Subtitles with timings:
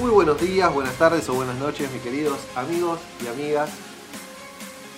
[0.00, 3.70] Muy buenos días, buenas tardes o buenas noches, mis queridos amigos y amigas.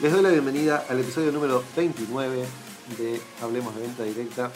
[0.01, 2.45] Les doy la bienvenida al episodio número 29
[2.99, 4.53] de Hablemos de Venta Directa.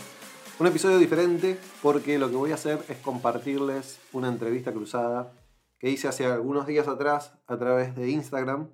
[0.60, 5.32] Un episodio diferente porque lo que voy a hacer es compartirles una entrevista cruzada
[5.80, 8.68] que hice hace algunos días atrás a través de Instagram,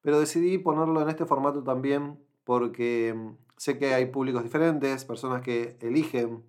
[0.00, 5.40] pero decidí ponerlo en este formato también porque mm, sé que hay públicos diferentes, personas
[5.40, 6.42] que eligen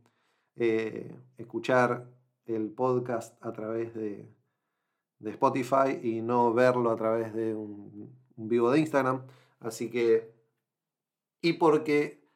[0.56, 2.10] eh, escuchar
[2.48, 4.34] el podcast a través de,
[5.24, 9.24] de Spotify y no verlo a través de un, vivo de Instagram.
[9.60, 10.34] Así que,
[11.42, 12.28] y porque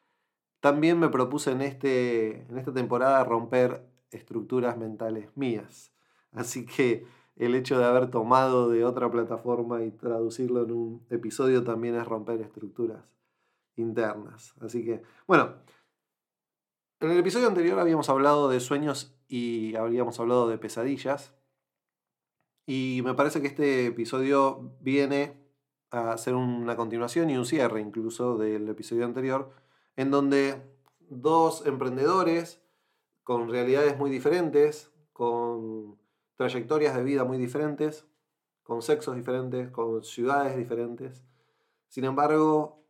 [0.60, 5.92] también me propuse en, este, en esta temporada romper estructuras mentales mías.
[6.32, 7.06] Así que
[7.36, 12.06] el hecho de haber tomado de otra plataforma y traducirlo en un episodio también es
[12.06, 13.04] romper estructuras
[13.76, 14.54] internas.
[14.60, 15.54] Así que, bueno,
[17.00, 21.37] en el episodio anterior habíamos hablado de sueños y habíamos hablado de pesadillas.
[22.70, 25.42] Y me parece que este episodio viene
[25.90, 29.52] a ser una continuación y un cierre incluso del episodio anterior,
[29.96, 30.60] en donde
[31.08, 32.60] dos emprendedores
[33.24, 35.98] con realidades muy diferentes, con
[36.36, 38.04] trayectorias de vida muy diferentes,
[38.62, 41.24] con sexos diferentes, con ciudades diferentes,
[41.88, 42.84] sin embargo,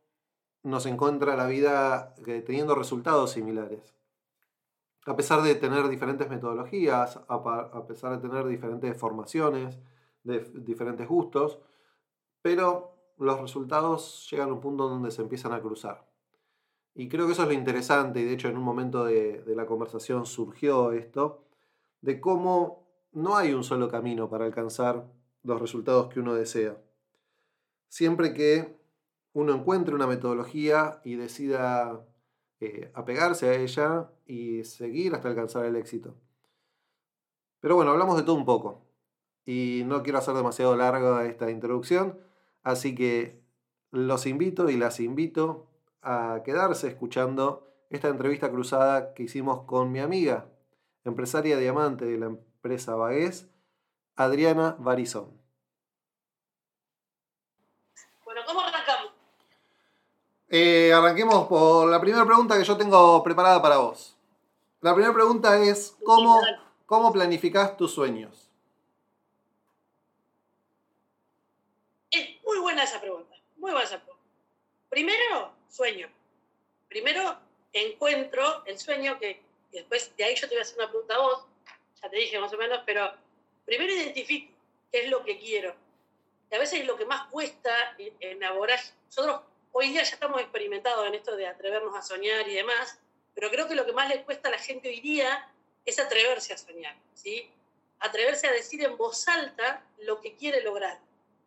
[0.61, 3.95] nos encuentra la vida eh, teniendo resultados similares
[5.05, 9.79] a pesar de tener diferentes metodologías, a, pesar de tener diferentes formaciones,
[10.23, 11.59] de diferentes gustos,
[12.41, 16.07] pero los resultados llegan a un punto donde se empiezan a cruzar.
[16.93, 19.55] Y creo que eso es lo interesante, y de hecho en un momento de, de
[19.55, 21.45] la conversación surgió esto,
[22.01, 25.05] de cómo no hay un solo camino para alcanzar
[25.43, 26.77] los resultados que uno desea.
[27.87, 28.77] Siempre que
[29.33, 32.05] uno encuentre una metodología y decida
[32.61, 36.15] eh, apegarse a ella y seguir hasta alcanzar el éxito.
[37.59, 38.81] Pero bueno, hablamos de todo un poco.
[39.45, 42.19] Y no quiero hacer demasiado larga esta introducción,
[42.63, 43.41] así que
[43.91, 45.67] los invito y las invito
[46.01, 50.45] a quedarse escuchando esta entrevista cruzada que hicimos con mi amiga,
[51.03, 53.49] empresaria diamante de la empresa Bagués,
[54.15, 55.38] Adriana Barizón.
[60.51, 64.15] Eh, arranquemos por la primera pregunta que yo tengo preparada para vos.
[64.81, 66.41] La primera pregunta es, ¿cómo,
[66.87, 68.49] cómo planificás tus sueños?
[72.09, 74.25] Es muy buena esa pregunta, muy buena esa pregunta.
[74.89, 76.09] Primero, sueño.
[76.87, 77.37] Primero,
[77.71, 81.19] encuentro el sueño que después de ahí yo te voy a hacer una pregunta a
[81.19, 81.45] vos,
[82.01, 83.11] ya te dije más o menos, pero
[83.65, 84.51] primero identifico
[84.91, 85.75] qué es lo que quiero.
[86.49, 87.69] Y a veces es lo que más cuesta
[88.19, 88.79] elaborar.
[89.05, 89.41] Nosotros
[89.71, 92.99] hoy día ya estamos experimentados en esto de atrevernos a soñar y demás,
[93.33, 95.51] pero creo que lo que más le cuesta a la gente hoy día
[95.85, 97.49] es atreverse a soñar, ¿sí?
[97.99, 100.99] Atreverse a decir en voz alta lo que quiere lograr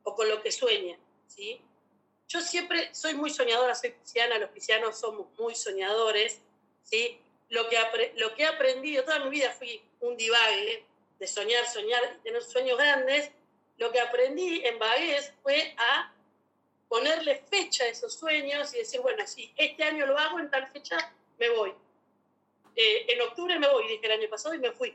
[0.04, 1.60] o con lo que sueña, ¿sí?
[2.28, 6.40] Yo siempre soy muy soñadora, soy pisciana, los piscianos somos muy soñadores,
[6.82, 7.20] ¿sí?
[7.50, 7.78] Lo que,
[8.16, 10.86] lo que he aprendido, toda mi vida fui un divague
[11.18, 13.30] de soñar, soñar, tener sueños grandes.
[13.76, 16.11] Lo que aprendí en Bagués fue a
[16.92, 20.68] ponerle fecha a esos sueños y decir, bueno, si este año lo hago, en tal
[20.68, 20.98] fecha
[21.38, 21.72] me voy.
[22.76, 24.94] Eh, en octubre me voy, dije el año pasado, y me fui.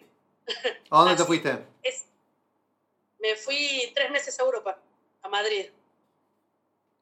[0.91, 1.57] ¿A dónde te fuiste?
[3.17, 4.79] me fui tres meses a Europa,
[5.23, 5.71] a Madrid.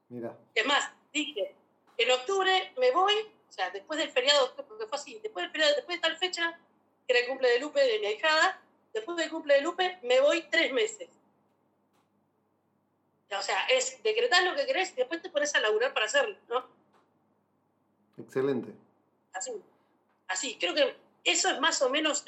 [0.07, 0.33] Mira.
[0.53, 1.53] Es más, dije,
[1.97, 3.15] en octubre me voy,
[3.49, 6.57] o sea, después del feriado, porque fue así, después del feriado, después de tal fecha,
[7.05, 8.61] que era el cumple de Lupe, de mi ahijada,
[8.93, 11.09] después del cumple de Lupe, me voy tres meses.
[13.31, 16.37] O sea, es decretar lo que querés y después te pones a laburar para hacerlo,
[16.47, 16.65] ¿no?
[18.17, 18.71] Excelente.
[19.33, 19.51] Así.
[20.27, 22.23] Así, creo que eso es más o menos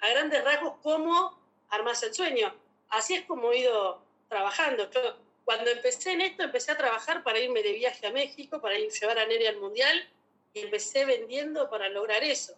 [0.00, 2.52] a grandes rasgos cómo armas el sueño.
[2.88, 4.88] Así es como he ido trabajando.
[5.44, 8.90] cuando empecé en esto, empecé a trabajar para irme de viaje a México, para ir
[8.90, 10.08] llevar a Nere al Mundial,
[10.52, 12.54] y empecé vendiendo para lograr eso.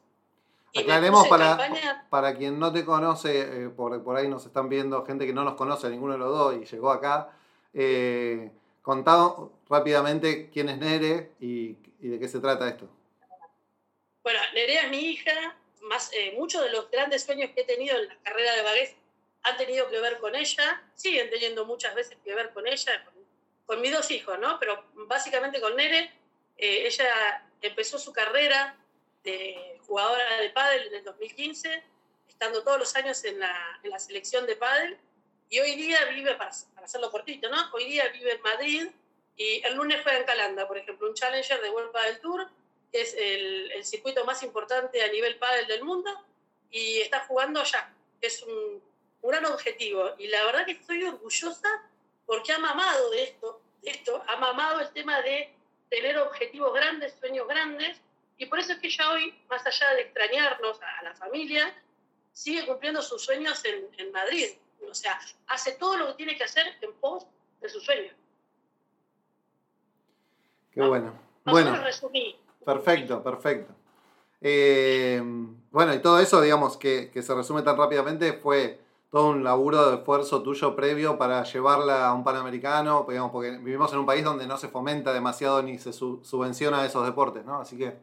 [0.74, 5.26] Aclaremos para, para quien no te conoce, eh, por, por ahí nos están viendo gente
[5.26, 7.30] que no nos conoce, ninguno de los dos, y llegó acá.
[7.74, 8.50] Eh,
[9.68, 12.88] rápidamente quién es Nere y, de qué se trata esto.
[14.22, 15.56] Bueno, Nerea es mi hija.
[15.82, 18.94] Más, eh, muchos de los grandes sueños que he tenido en la carrera de Bagués
[19.42, 23.04] han tenido que ver con ella, siguen teniendo muchas veces que ver con ella,
[23.66, 24.58] con, mis dos hijos, ¿no?
[24.60, 26.12] Pero básicamente con Nere,
[26.56, 28.76] eh, ella empezó su carrera
[29.24, 31.82] de jugadora de pádel en el 2015,
[32.28, 34.98] estando todos los años en la, en la selección de pádel
[35.52, 36.50] y hoy día vive, para,
[36.82, 37.58] hacerlo cortito, ¿no?
[37.74, 38.88] Hoy día vive en Madrid
[39.36, 42.48] y el lunes juega en Calanda, por ejemplo, un Challenger de World Padel Tour,
[42.90, 46.10] que es el, el circuito más importante a nivel pádel del mundo,
[46.70, 48.82] y está jugando allá, es un,
[49.20, 50.14] un gran objetivo.
[50.16, 51.68] Y la verdad que estoy orgullosa
[52.24, 55.54] porque ha mamado de esto, de esto, ha mamado el tema de
[55.90, 58.00] tener objetivos grandes, sueños grandes,
[58.38, 61.74] y por eso es que ella hoy, más allá de extrañarnos a, la familia,
[62.32, 64.48] sigue cumpliendo sus sueños en, en, Madrid.
[64.90, 67.26] O sea, hace todo lo que tiene que hacer en pos
[67.60, 68.14] de sus sueños.
[70.72, 71.12] Qué bueno.
[71.44, 71.78] bueno,
[72.64, 73.74] perfecto, perfecto.
[74.40, 75.22] Eh,
[75.70, 78.80] bueno, y todo eso, digamos, que, que se resume tan rápidamente, fue
[79.12, 83.92] todo un laburo de esfuerzo tuyo previo para llevarla a un panamericano, digamos, porque vivimos
[83.92, 87.60] en un país donde no se fomenta demasiado ni se subvenciona esos deportes, ¿no?
[87.60, 87.94] Así que...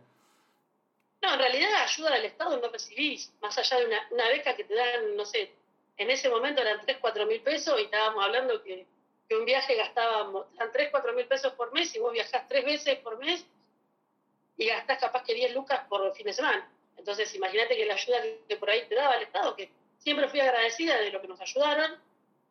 [1.24, 4.76] No, en realidad ayuda del Estado no recibís, más allá de una, beca que te
[4.76, 5.52] dan, no sé,
[6.00, 8.88] en ese momento eran 3, 4 mil pesos y estábamos hablando que,
[9.32, 12.98] un viaje gastábamos, eran 3, 4 mil pesos por mes y vos viajás tres veces
[12.98, 13.46] por mes
[14.58, 16.68] y gastás capaz que 10 lucas por fin de semana.
[16.98, 20.40] Entonces imagínate que la ayuda que por ahí te daba el Estado, que Siempre fui
[20.40, 22.00] agradecida de lo que nos ayudaron,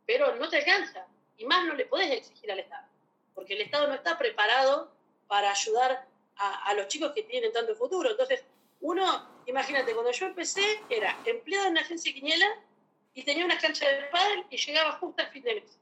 [0.06, 1.06] pero no te alcanza.
[1.38, 2.86] Y más no le podés exigir al Estado,
[3.34, 4.92] porque el Estado no está preparado
[5.26, 6.06] para ayudar
[6.36, 8.10] a, los chicos que tienen tanto futuro.
[8.10, 8.44] Entonces,
[8.80, 12.46] uno, imagínate, cuando yo empecé, era empleado en una agencia quiniela
[13.18, 15.76] y tenía una cancha de pádel y llegaba justo al fin de mes.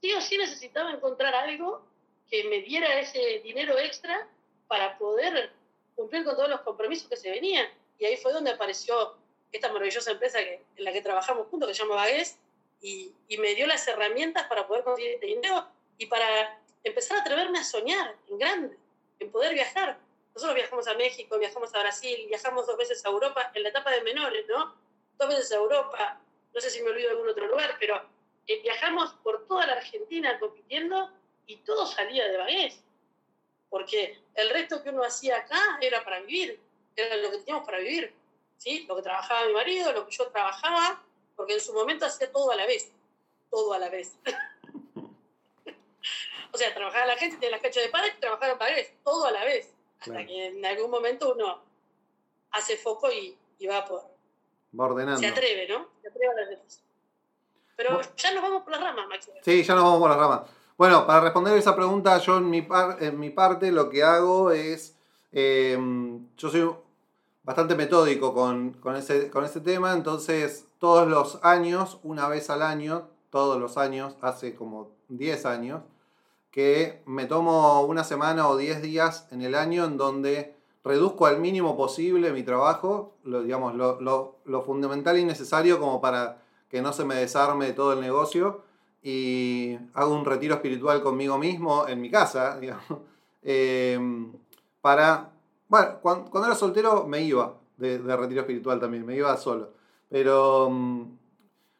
[0.00, 1.84] Sí o sí necesitaba encontrar algo
[2.30, 4.28] que me diera ese dinero extra
[4.68, 5.50] para poder
[5.96, 7.66] cumplir con todos los compromisos que se venían.
[7.98, 9.16] Y ahí fue donde apareció
[9.50, 12.38] esta maravillosa empresa que, en la que trabajamos juntos, que se llama Vagues,
[12.80, 15.66] y, y, me dio las herramientas para poder conseguir este dinero
[15.98, 18.78] y para empezar a atreverme a soñar en grande,
[19.18, 19.98] en poder viajar.
[20.32, 23.90] Nosotros viajamos a México, viajamos a Brasil, viajamos dos veces a Europa, en la etapa
[23.90, 24.76] de menores, ¿no?
[25.18, 26.20] Dos veces a Europa,
[26.54, 28.00] no sé si me olvido de algún otro lugar, pero
[28.46, 31.10] eh, viajamos por toda la Argentina compitiendo
[31.46, 32.82] y todo salía de Vagues.
[33.68, 36.60] Porque el resto que uno hacía acá era para vivir,
[36.94, 38.14] era lo que teníamos para vivir.
[38.56, 38.84] ¿sí?
[38.88, 41.02] Lo que trabajaba mi marido, lo que yo trabajaba,
[41.36, 42.92] porque en su momento hacía todo a la vez,
[43.50, 44.16] todo a la vez.
[46.52, 49.26] o sea, trabajaba la gente, tenía la cancha de padres y trabajaba en paredes, todo
[49.26, 49.72] a la vez.
[50.00, 51.62] Hasta que en algún momento uno
[52.50, 53.36] hace foco y,
[53.66, 54.13] va por...
[54.78, 55.20] Va ordenando.
[55.20, 55.86] Se atreve, ¿no?
[56.00, 56.82] Se atreve a las veces.
[57.76, 59.30] Pero ya nos vamos por las ramas, Max.
[59.42, 60.42] Sí, ya nos vamos por las ramas.
[60.76, 62.66] Bueno, para responder esa pregunta, yo en mi,
[63.00, 64.96] en mi parte lo que hago es,
[65.32, 65.78] eh,
[66.36, 66.68] yo soy
[67.44, 72.62] bastante metódico con, con, ese, con ese tema, entonces todos los años, una vez al
[72.62, 75.82] año, todos los años, hace como 10 años,
[76.50, 81.40] que me tomo una semana o 10 días en el año en donde reduzco al
[81.40, 87.04] mínimo posible mi trabajo, lo, digamos, lo, fundamental y necesario como para que no se
[87.04, 88.62] me desarme todo el negocio
[89.02, 92.60] y hago un retiro espiritual conmigo mismo en mi casa,
[93.42, 93.98] eh,
[94.80, 95.30] para
[96.00, 99.70] cuando, era soltero me iba de, retiro espiritual también, me iba solo.
[100.08, 101.02] Pero mm,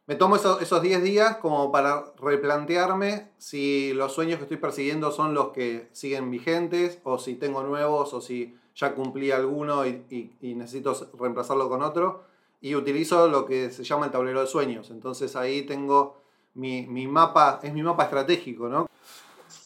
[0.07, 5.35] me tomo esos 10 días como para replantearme si los sueños que estoy persiguiendo son
[5.35, 11.11] los que siguen vigentes o si tengo nuevos o si ya cumplí alguno y, necesito
[11.19, 12.25] reemplazarlo con otro.
[12.61, 14.91] Y utilizo lo que se llama el tablero de sueños.
[14.91, 16.23] Entonces ahí tengo
[16.55, 18.89] mi, mapa, es mi mapa estratégico, ¿no?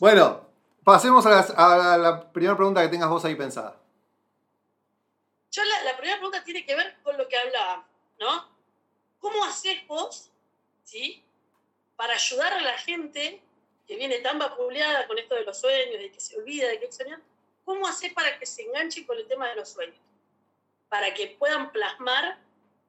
[0.00, 0.40] Bueno,
[0.82, 3.78] pasemos a la primera pregunta que tengas vos ahí pensada.
[5.50, 7.86] Yo la, primera pregunta tiene que ver con lo que hablaba,
[8.20, 8.48] ¿no?
[9.18, 10.30] ¿Cómo haces vos,
[10.84, 11.24] ¿sí?
[11.96, 13.42] Para ayudar a la gente
[13.86, 16.92] que viene tan vapuleada con esto de los sueños, de que se olvida de que
[16.92, 17.20] soñar,
[17.68, 20.00] ¿cómo haces para que se enganche con el tema de los sueños?
[20.88, 22.38] Para que puedan plasmar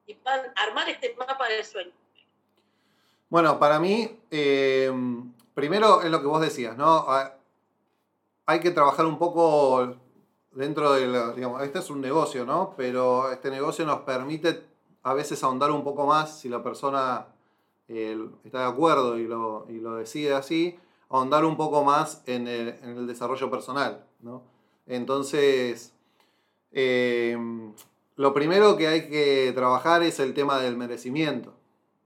[0.06, 1.92] y puedan armar este mapa del sueño.
[3.28, 4.90] Bueno, para mí, eh,
[5.52, 7.06] primero es lo que vos decías, ¿no?
[8.46, 9.96] Hay que trabajar un poco
[10.52, 12.74] dentro de la, digamos, este es un negocio, ¿no?
[12.74, 14.64] Pero este negocio nos permite
[15.02, 17.26] a veces ahondar un poco más si la persona
[17.86, 20.78] eh, está de acuerdo y lo, y lo, decide así,
[21.10, 24.49] ahondar un poco más en el, en el desarrollo personal, ¿no?
[24.90, 25.92] Entonces,
[26.72, 27.38] eh,
[28.16, 31.54] lo primero que hay que trabajar es el tema del merecimiento,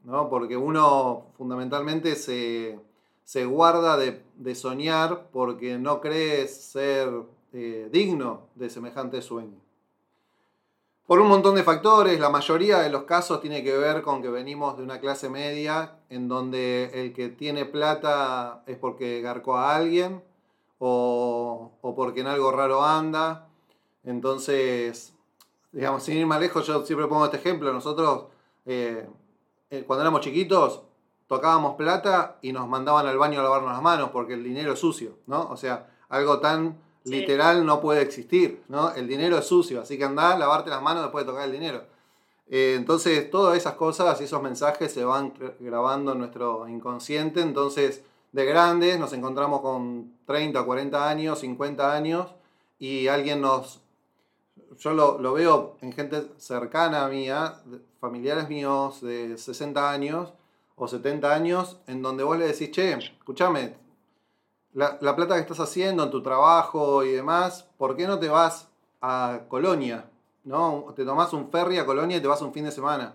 [0.05, 0.29] ¿no?
[0.29, 2.79] Porque uno fundamentalmente se,
[3.25, 7.09] se guarda de, de soñar porque no cree ser
[7.55, 9.59] eh, digno de semejante sueño.
[11.07, 14.29] Por un montón de factores, la mayoría de los casos tiene que ver con que
[14.29, 19.75] venimos de una clase media en donde el que tiene plata es porque garcó a
[19.75, 20.23] alguien
[20.87, 23.49] o, porque en algo raro anda.
[24.05, 25.15] Entonces,
[25.73, 27.73] digamos, sin ir más lejos, yo siempre pongo este ejemplo.
[27.73, 28.27] Nosotros,
[28.67, 29.09] eh,
[29.71, 30.83] eh, cuando éramos chiquitos,
[31.27, 34.79] tocábamos plata y nos mandaban al baño a lavarnos las manos porque el dinero es
[34.79, 35.49] sucio, ¿no?
[35.51, 38.93] O sea, algo tan literal no puede existir, ¿no?
[38.93, 41.53] El dinero es sucio, así que anda a lavarte las manos después de tocar el
[41.53, 41.85] dinero.
[42.49, 47.41] Eh, entonces, todas esas cosas y esos mensajes se van grabando en nuestro inconsciente.
[47.41, 48.03] Entonces,
[48.35, 52.35] de grandes nos encontramos con 30, 40 años, 50 años
[52.81, 53.81] y alguien nos...
[54.77, 57.63] Yo lo, lo veo en gente cercana a mía,
[58.01, 60.33] familiares míos de 60 años
[60.75, 63.77] o 70 años, en donde vos le decís, che, escúchame,
[64.73, 68.29] la, la, plata que estás haciendo en tu trabajo y demás, ¿por qué no te
[68.29, 68.69] vas
[69.01, 70.11] a Colonia?
[70.43, 70.93] ¿No?
[70.97, 73.15] Te tomás un ferry a Colonia y te vas un fin de semana.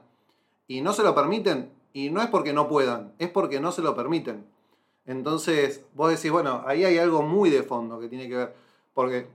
[0.66, 3.82] Y no se lo permiten, y no es porque no puedan, es porque no se
[3.82, 4.46] lo permiten.
[5.10, 8.54] Entonces, vos decís, bueno, ahí hay algo muy de fondo que tiene que ver,
[8.94, 9.26] porque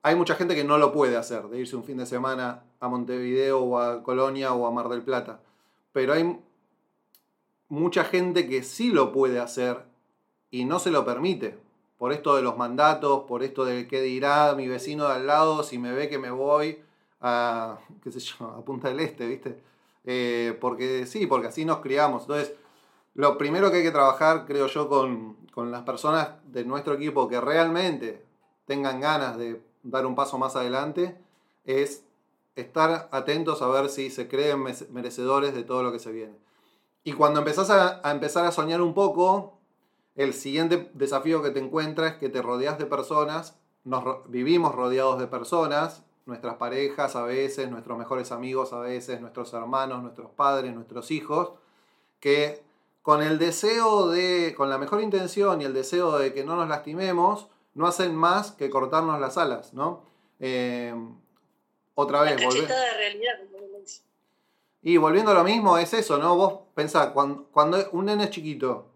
[0.00, 2.88] hay mucha gente que no lo puede hacer, de irse un fin de semana a
[2.88, 5.42] Montevideo o a Colonia o a Mar del Plata.
[5.92, 6.40] Pero hay
[7.68, 9.84] mucha gente que sí lo puede hacer
[10.50, 11.58] y no se lo permite.
[11.98, 15.62] Por esto de los mandatos, por esto de qué dirá mi vecino de al lado
[15.64, 16.78] si me ve que me voy
[17.20, 19.60] a, qué sé yo, a Punta del Este, ¿viste?
[20.06, 22.22] Eh, porque sí, porque así nos criamos.
[22.22, 22.54] Entonces,
[23.14, 27.28] lo primero que hay que trabajar, creo yo, con, con las personas de nuestro equipo
[27.28, 28.24] que realmente
[28.66, 31.16] tengan ganas de dar un paso más adelante,
[31.64, 32.04] es
[32.56, 36.36] estar atentos a ver si se creen merecedores de todo lo que se viene.
[37.02, 39.58] Y cuando empezás a, empezar a soñar un poco,
[40.16, 45.18] el siguiente desafío que te encuentras es que te rodeas de personas, nos vivimos rodeados
[45.18, 50.74] de personas, nuestras parejas a veces, nuestros mejores amigos a veces, nuestros hermanos, nuestros padres,
[50.74, 51.52] nuestros hijos,
[52.20, 52.62] que
[53.02, 56.68] con el deseo de, con la mejor intención y el deseo de que no nos
[56.68, 60.04] lastimemos, no hacen más que cortarnos las alas, ¿no?
[60.38, 60.94] Eh,
[61.94, 62.66] otra vez, volver.
[62.66, 63.40] de realidad.
[64.82, 66.36] Y volviendo a lo mismo, es eso, ¿no?
[66.36, 68.86] Vos pensá, cuando, cuando un nene es chiquito,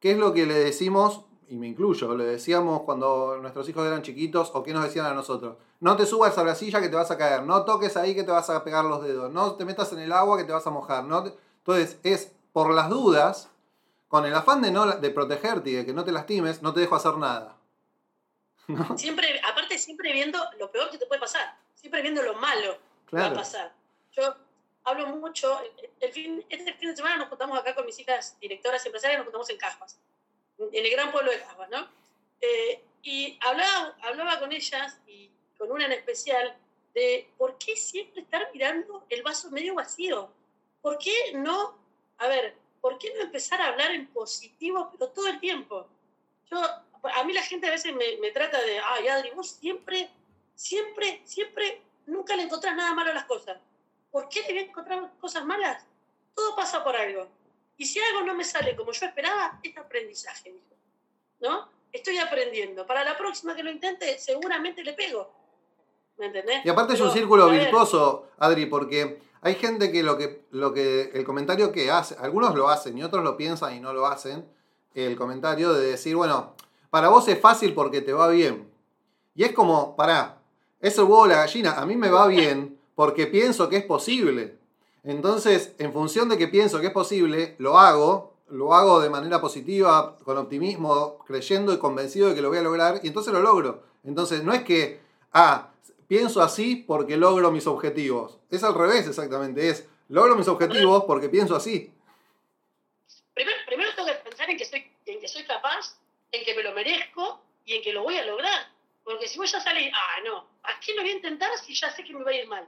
[0.00, 1.24] ¿qué es lo que le decimos?
[1.48, 5.14] Y me incluyo, le decíamos cuando nuestros hijos eran chiquitos o qué nos decían a
[5.14, 5.56] nosotros.
[5.80, 8.24] No te subas a la silla que te vas a caer, no toques ahí que
[8.24, 10.66] te vas a pegar los dedos, no te metas en el agua que te vas
[10.66, 11.04] a mojar.
[11.04, 11.24] No
[11.58, 13.48] Entonces es por las dudas,
[14.08, 16.80] con el afán de, no, de protegerte y de que no te lastimes, no te
[16.80, 17.56] dejo hacer nada.
[18.96, 22.76] Siempre, aparte siempre viendo lo peor que te puede pasar, siempre viendo lo malo
[23.08, 23.72] que va a pasar.
[24.10, 24.34] Yo
[24.82, 25.56] hablo mucho,
[26.00, 29.26] el fin, este fin de semana nos juntamos acá con mis hijas directoras empresarias, nos
[29.26, 30.00] juntamos en Cajas,
[30.58, 31.86] en el gran pueblo de Cajas, ¿no?
[32.40, 36.56] Eh, y hablaba, hablaba con ellas, y con una en especial,
[36.92, 40.32] de por qué siempre estar mirando el vaso medio vacío.
[40.82, 41.78] ¿Por qué no,
[42.18, 45.88] a ver, por qué no empezar a hablar en positivo, pero todo el tiempo?
[46.50, 50.10] Yo, a mí la gente a veces me, me trata de, ay, Adri, vos siempre,
[50.54, 53.58] siempre, siempre, nunca le encontrás nada malo a las cosas.
[54.10, 55.84] ¿por qué le voy a encontrar cosas malas?
[56.34, 57.28] Todo pasa por algo.
[57.76, 60.76] Y si algo no me sale como yo esperaba, es aprendizaje, dijo.
[61.40, 61.68] ¿No?
[61.92, 62.86] Estoy aprendiendo.
[62.86, 65.32] Para la próxima que lo intente, seguramente le pego.
[66.16, 66.64] ¿Me entendés?
[66.64, 71.10] Y aparte es un círculo virtuoso, Adri, porque hay gente que lo, que lo que
[71.14, 74.46] el comentario que hace, algunos lo hacen y otros lo piensan y no lo hacen,
[74.94, 76.54] el comentario de decir, bueno,
[76.90, 78.68] para vos es fácil porque te va bien.
[79.34, 80.38] Y es como, pará,
[80.80, 84.58] es el huevo la gallina, a mí me va bien porque pienso que es posible.
[85.04, 89.40] Entonces, en función de que pienso que es posible, lo hago, lo hago de manera
[89.40, 93.40] positiva, con optimismo, creyendo y convencido de que lo voy a lograr, y entonces lo
[93.40, 93.82] logro.
[94.04, 95.00] Entonces, no es que,
[95.32, 95.70] ah,
[96.08, 98.38] pienso así porque logro mis objetivos.
[98.50, 101.92] Es al revés exactamente, es, logro mis objetivos porque pienso así.
[103.34, 105.96] Primero, primero tengo que pensar en que, soy, en que soy capaz,
[106.32, 108.66] en que me lo merezco y en que lo voy a lograr.
[109.04, 111.90] Porque si vos ya salís, ah, no, ¿a qué lo voy a intentar si ya
[111.94, 112.66] sé que me va a ir mal?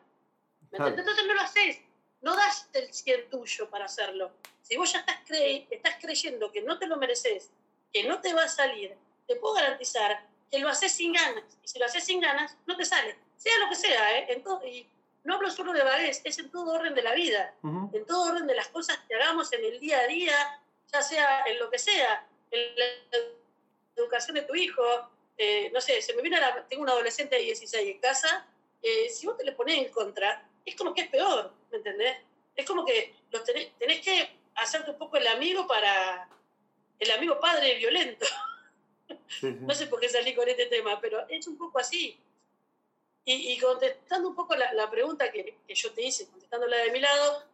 [0.70, 1.80] Entonces no lo haces,
[2.20, 4.30] no das el 100 tuyo para hacerlo.
[4.62, 7.50] Si vos ya estás, estás creyendo que no te lo mereces,
[7.92, 11.44] que no te va a salir, te puedo garantizar que lo haces sin ganas.
[11.64, 13.16] Y si lo haces sin ganas, no te sale.
[13.40, 14.26] Sea lo que sea, ¿eh?
[14.28, 14.86] En todo, y
[15.24, 18.46] no hablo solo de vaguez, es en todo orden de la vida, en todo orden
[18.46, 20.60] de las cosas que hagamos en el día a día,
[20.92, 22.84] ya sea en lo que sea, en la
[23.96, 24.82] educación de tu hijo,
[25.38, 28.46] eh, no sé, se me viene la, tengo un adolescente de 16 en casa,
[28.82, 32.18] eh, si vos te le pones en contra, es como que es peor, ¿me entendés?
[32.54, 36.28] Es como que los tenés, que hacerte un poco el amigo para
[36.98, 38.26] el amigo padre violento.
[39.42, 42.20] no sé por qué salí con este tema, pero es un poco así.
[43.24, 47.44] Y, contestando un poco la, pregunta que, yo te hice, contestándola de mi lado,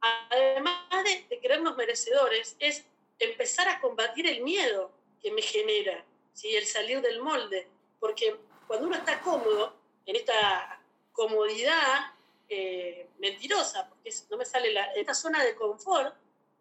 [0.00, 2.84] además de, de creernos merecedores, es
[3.18, 4.90] empezar a combatir el miedo
[5.22, 6.54] que me genera, ¿sí?
[6.54, 7.68] el salir del molde.
[7.98, 8.36] Porque
[8.66, 9.74] cuando uno está cómodo
[10.06, 10.80] en esta
[11.12, 12.12] comodidad
[12.48, 16.14] eh, mentirosa, porque no me sale la, esta zona de confort,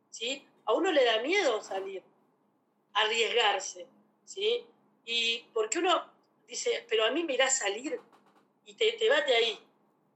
[0.10, 0.46] ¿sí?
[0.66, 2.04] a uno le da miedo salir,
[2.94, 3.88] arriesgarse,
[4.26, 4.66] ¿sí?
[5.06, 6.12] Y porque uno
[6.48, 8.00] dice, pero a mí me irá a salir
[8.66, 9.68] y te, te bate ahí.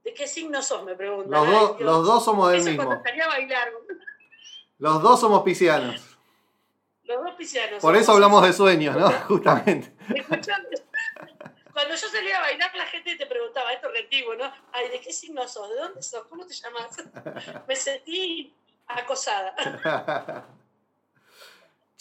[0.04, 0.84] ¿de qué signo sos?
[0.84, 1.30] Me preguntan.
[1.30, 1.80] Los, Ay, Dios.
[1.80, 2.84] los dos somos del Eso mismo.
[2.84, 3.72] cuando a bailar.
[4.78, 6.18] Los dos somos piscianos.
[7.04, 7.80] Los dos piscianos.
[7.80, 9.10] Por eso hablamos de sueños, ¿no?
[9.28, 9.92] Justamente.
[11.72, 14.52] Cuando yo salía a bailar, la gente te preguntaba, esto es re antiguo, ¿no?
[14.72, 15.70] Ay, ¿de qué signo sos?
[15.70, 16.26] ¿De dónde sos?
[16.26, 16.96] ¿Cómo te llamas?
[17.68, 18.54] Me sentí
[18.86, 19.54] acosada.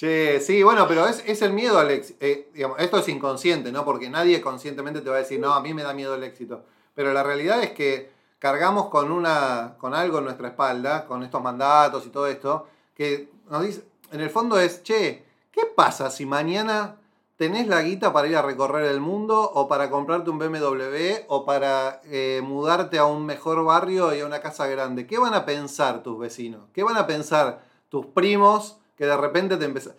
[0.01, 2.25] Che, sí, bueno, pero es, es el miedo al éxito.
[2.55, 3.85] digamos, esto es inconsciente, ¿no?
[3.85, 6.63] Porque nadie conscientemente te va a decir, no, a mí me da miedo el éxito.
[6.95, 11.43] Pero la realidad es que cargamos con, una, con algo en nuestra espalda, con estos
[11.43, 12.65] mandatos y todo esto,
[12.95, 16.95] que nos dice, en el fondo es, che, ¿qué pasa si mañana
[17.35, 21.45] tenés la guita para ir a recorrer el mundo o para comprarte un BMW o
[21.45, 25.05] para eh, mudarte a un mejor barrio y a una casa grande?
[25.05, 26.61] ¿Qué van a pensar tus vecinos?
[26.73, 28.80] ¿Qué van a pensar tus primos?
[28.97, 29.95] Que de repente te empezás.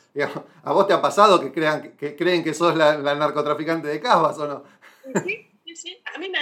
[0.65, 4.01] ¿A vos te ha pasado que, crean, que creen que sos la, la narcotraficante de
[4.01, 4.65] Casbas o no?
[5.25, 6.03] Sí, sí, sí.
[6.15, 6.39] A mí me,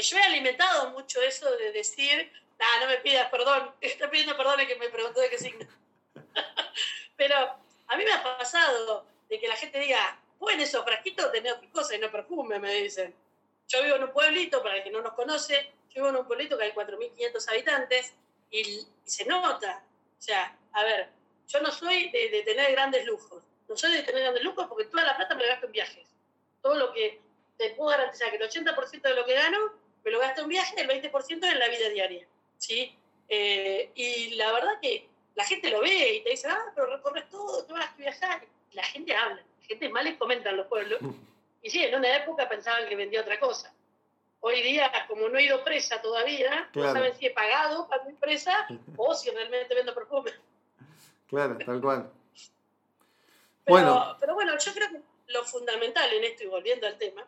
[0.00, 4.60] yo he alimentado mucho eso de decir, nah, no me pidas perdón, está pidiendo perdón
[4.60, 5.66] el que me preguntó de qué signo.
[7.16, 10.18] Pero a mí me ha pasado de que la gente diga,
[10.50, 13.14] en esos frasquitos tenés cosa y no perfume, me dicen.
[13.68, 16.26] Yo vivo en un pueblito, para el que no nos conoce, yo vivo en un
[16.26, 18.12] pueblito que hay 4.500 habitantes
[18.50, 19.84] y, y se nota.
[20.18, 21.08] O sea, a ver,
[21.52, 23.42] yo no soy de, de, tener grandes lujos.
[23.68, 26.08] No soy de tener grandes lujos porque toda la plata me la gasto en viajes.
[26.62, 27.20] Todo lo que
[27.58, 29.58] te puedo garantizar que el 80% de lo que gano
[30.04, 32.26] me lo gasto en viajes, el 20% en la vida diaria.
[32.58, 32.96] ¿sí?
[33.28, 37.28] Eh, y la verdad que la gente lo ve y te dice, ah, pero recorres
[37.28, 38.44] todo, tú vas a viajar.
[38.70, 41.00] Y la gente habla, la gente mal les comenta en los pueblos.
[41.64, 43.72] Y sí, en una época pensaban que vendía otra cosa.
[44.40, 46.88] Hoy día, como no he ido presa todavía, Claro.
[46.88, 48.66] no saben si he pagado para mi presa
[48.96, 50.32] o si realmente vendo perfume.
[51.32, 52.12] Claro, tal cual.
[53.64, 54.16] Pero Bueno.
[54.20, 57.26] pero bueno, yo creo que lo fundamental en esto, y volviendo al tema,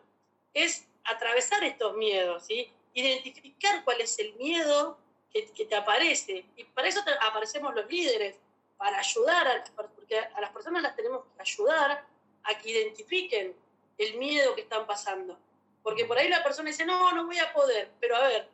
[0.53, 2.71] es atravesar estos miedos, ¿sí?
[2.93, 4.97] identificar cuál es el miedo
[5.33, 6.45] que, que te aparece.
[6.55, 8.37] Y para eso te- aparecemos los líderes,
[8.77, 12.05] para ayudar, a las, porque a las personas las tenemos que ayudar
[12.43, 13.55] a que identifiquen
[13.97, 15.37] el miedo que están pasando.
[15.81, 18.47] Porque por ahí la persona dice, no, no voy a poder, pero a ver,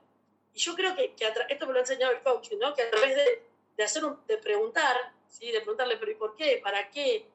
[0.53, 2.73] y yo creo que, que esto me lo ha enseñado el coaching, ¿no?
[2.73, 3.43] que a través de,
[3.77, 4.95] de hacer un- de preguntar,
[5.31, 5.47] ¿sí?
[5.51, 6.59] de preguntarle, pero ¿y por qué?
[6.63, 7.25] ¿Para qué?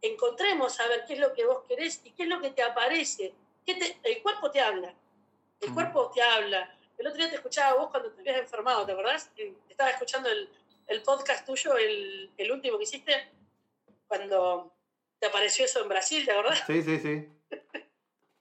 [0.00, 2.62] Encontremos a ver qué es lo que vos querés y qué es lo que te
[2.62, 3.32] aparece.
[3.64, 4.94] ¿Qué te- el cuerpo te habla,
[5.60, 5.74] el Mm.
[5.74, 6.76] cuerpo te habla.
[6.98, 9.30] El otro día te escuchaba vos cuando te habías enfermado, ¿te acordás?
[9.36, 10.48] Eh, Estaba escuchando el,
[10.88, 13.30] el podcast tuyo, el, el último que hiciste,
[14.08, 14.72] cuando
[15.18, 16.64] te apareció eso en Brasil, ¿te acordás?
[16.66, 17.28] Sí, sí, sí.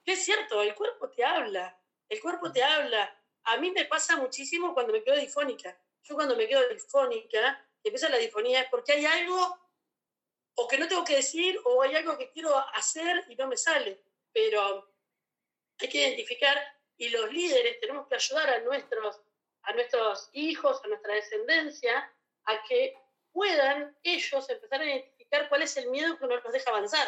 [0.04, 1.78] Que es cierto, el cuerpo te habla,
[2.10, 3.16] el cuerpo te habla.
[3.44, 5.78] A mí me pasa muchísimo cuando me quedo difónica.
[6.04, 9.58] Yo cuando me quedo difónica, y empieza la difonía, es porque hay algo
[10.56, 13.58] o que no tengo que decir o hay algo que quiero hacer y no me
[13.58, 14.04] sale.
[14.32, 14.94] Pero
[15.80, 16.58] hay que identificar
[16.98, 19.22] y los líderes tenemos que ayudar a nuestros,
[19.64, 22.14] a nuestros hijos, a nuestra descendencia,
[22.46, 22.96] a que
[23.32, 27.08] puedan ellos empezar a identificar cuál es el miedo que no los deja avanzar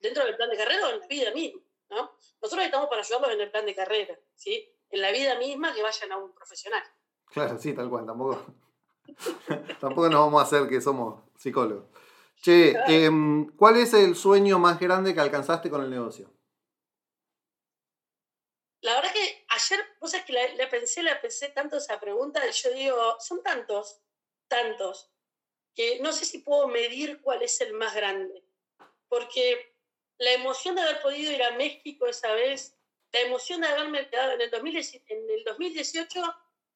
[0.00, 2.16] dentro del plan de carrera o en la vida misma, ¿no?
[2.40, 4.68] Nosotros estamos para ayudarlos en el plan de carrera, ¿sí?
[4.90, 6.82] En la vida misma que vayan a un profesional.
[7.26, 8.06] Claro, sí, tal cual.
[8.06, 8.54] Tampoco,
[9.80, 11.84] tampoco nos vamos a hacer que somos psicólogos.
[12.42, 16.30] Che, em, ¿cuál es el sueño más grande que alcanzaste con el negocio?
[18.82, 22.40] La verdad que ayer, vos sabés que la, la pensé, la pensé tanto esa pregunta,
[22.50, 24.02] yo digo, son tantos,
[24.46, 25.10] tantos,
[25.74, 28.44] que no sé si puedo medir cuál es el más grande.
[29.08, 29.74] Porque
[30.18, 32.76] la emoción de haber podido ir a México esa vez,
[33.12, 36.20] la emoción de haberme quedado en el, 2010 en el 2018,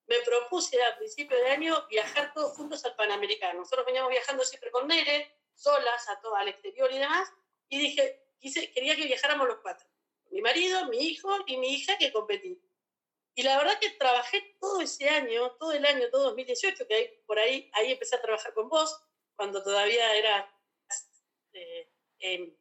[0.08, 3.60] me propuse a principio de año viajar todos juntos al Panamericano.
[3.60, 7.32] Nosotros veníamos viajando siempre con Nere, solas, a todo, al exterior y demás,
[7.68, 9.86] y dije, quise, quería que viajáramos los cuatro
[10.30, 12.60] mi marido, mi hijo y mi hija que competí.
[13.34, 17.22] Y la verdad que trabajé todo ese año, todo el año, todo 2018, que ahí,
[17.26, 19.00] por ahí, ahí empecé a trabajar con vos,
[19.36, 20.52] cuando todavía era...
[21.52, 22.56] eh, eh,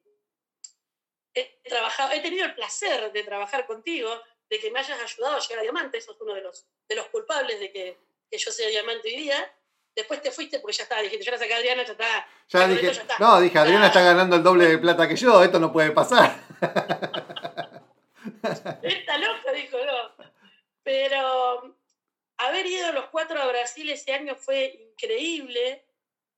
[1.34, 4.10] he, trabajado, he tenido el placer de trabajar contigo,
[4.50, 7.08] de que me hayas ayudado a llegar a diamante, sos uno de los, de los
[7.08, 7.98] culpables de que,
[8.30, 9.54] que yo sea diamante hoy día.
[9.96, 12.28] Después te fuiste porque ya está, dijiste, ya la saqué a Adriana, ya está.
[12.50, 13.16] Ya dije, esto ya está.
[13.20, 16.36] no, dije, Adriana está ganando el doble de plata que yo, esto no puede pasar.
[18.82, 20.26] Está loca, dijo, no.
[20.84, 21.78] Pero
[22.38, 25.86] haber ido los cuatro a Brasil ese año fue increíble.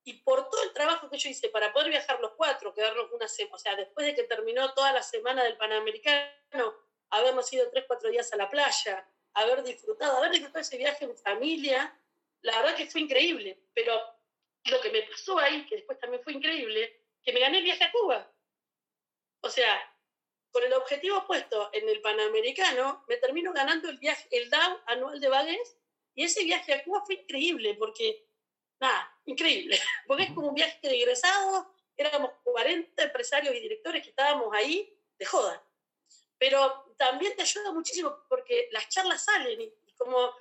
[0.06, 3.28] Y por todo el trabajo que yo hice para poder viajar los cuatro, quedarnos una
[3.28, 6.74] semana, o sea, después de que terminó toda la semana del Panamericano,
[7.12, 11.18] habernos ido tres, cuatro días a la playa, haber disfrutado, haber disfrutado ese viaje en
[11.18, 11.98] familia,
[12.42, 13.60] la verdad que fue increíble.
[13.74, 14.00] Pero
[14.66, 17.84] lo que me pasó ahí, que después también fue increíble, que me gané el viaje
[17.84, 18.32] a Cuba.
[19.42, 19.80] O sea,
[20.52, 25.20] con el objetivo puesto en el Panamericano, me termino ganando el viaje, el DAO anual
[25.20, 25.78] de Bagués,
[26.16, 28.28] y ese viaje a Cuba fue increíble, porque,
[28.80, 34.10] nada, increíble, porque es como un viaje de egresados, éramos 40 empresarios y directores que
[34.10, 35.64] estábamos ahí de joda.
[36.40, 40.34] Pero también te ayuda muchísimo porque las charlas salen y, como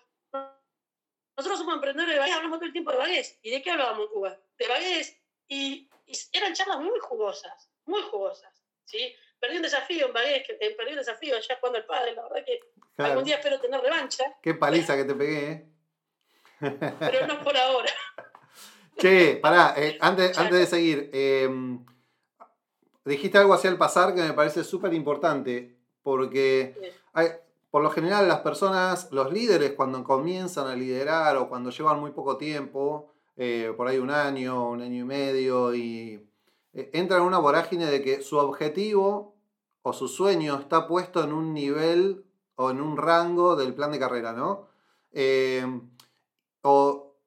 [1.36, 3.38] nosotros somos emprendedores de Bagués, hablamos todo el tiempo de Bagués.
[3.42, 4.38] ¿Y de qué hablábamos en Cuba?
[4.56, 5.16] De Bagués.
[5.48, 5.90] Y,
[6.32, 8.52] eran charlas muy jugosas, muy jugosas.
[8.84, 9.14] ¿sí?
[9.38, 12.22] Perdí un desafío en Bagués, que, eh, perdí un desafío allá cuando el padre, la
[12.22, 12.60] verdad que
[12.96, 14.24] algún día espero tener revancha.
[14.42, 15.68] Qué paliza que te pegué, ¿eh?
[16.98, 17.92] Pero no por ahora.
[18.96, 21.86] Che, pará, eh, antes, antes de seguir, em,
[23.04, 25.77] dijiste algo hacia el pasar que me parece súper importante,
[26.08, 26.74] porque
[27.70, 32.12] por lo general las personas, los líderes, cuando comienzan a liderar o cuando llevan muy
[32.12, 36.26] poco tiempo, eh, por ahí un año, un año y medio, y
[36.72, 39.36] eh, entran en una vorágine de que su objetivo
[39.82, 43.98] o su sueño está puesto en un nivel o en un rango del plan de
[43.98, 44.66] carrera, ¿no?
[45.12, 45.90] Em,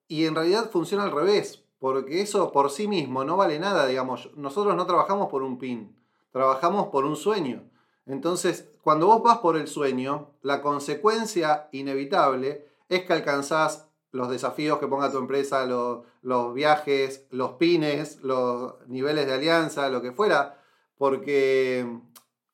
[0.08, 4.32] y en realidad funciona al revés porque eso por sí mismo no vale nada, digamos.
[4.36, 5.96] Nosotros no trabajamos por un pin,
[6.32, 7.70] trabajamos por un sueño.
[8.06, 14.80] Entonces, cuando vos vas por el sueño, la consecuencia inevitable es que alcanzás los desafíos
[14.80, 20.62] que ponga tu empresa, los, viajes, los pines, los niveles de alianza, lo que fuera,
[20.98, 21.86] porque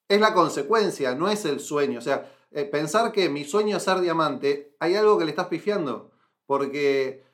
[0.08, 2.00] es la consecuencia, no es el sueño.
[2.00, 5.48] O sea, eh, pensar que mi sueño es ser diamante, hay algo que le estás
[5.48, 6.12] pifiando,
[6.46, 7.26] porque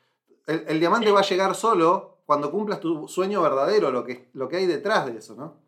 [0.46, 4.56] el, diamante va a llegar solo cuando cumplas tu sueño verdadero, lo que, lo que
[4.56, 5.63] hay detrás de eso, ¿no?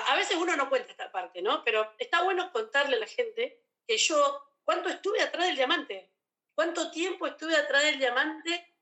[0.00, 1.64] A veces uno no cuenta esta parte, ¿no?
[1.64, 6.10] Pero está bueno contarle a la gente que yo, ¿cuánto estuve atrás del diamante?
[6.54, 8.74] ¿Cuánto tiempo estuve atrás del diamante?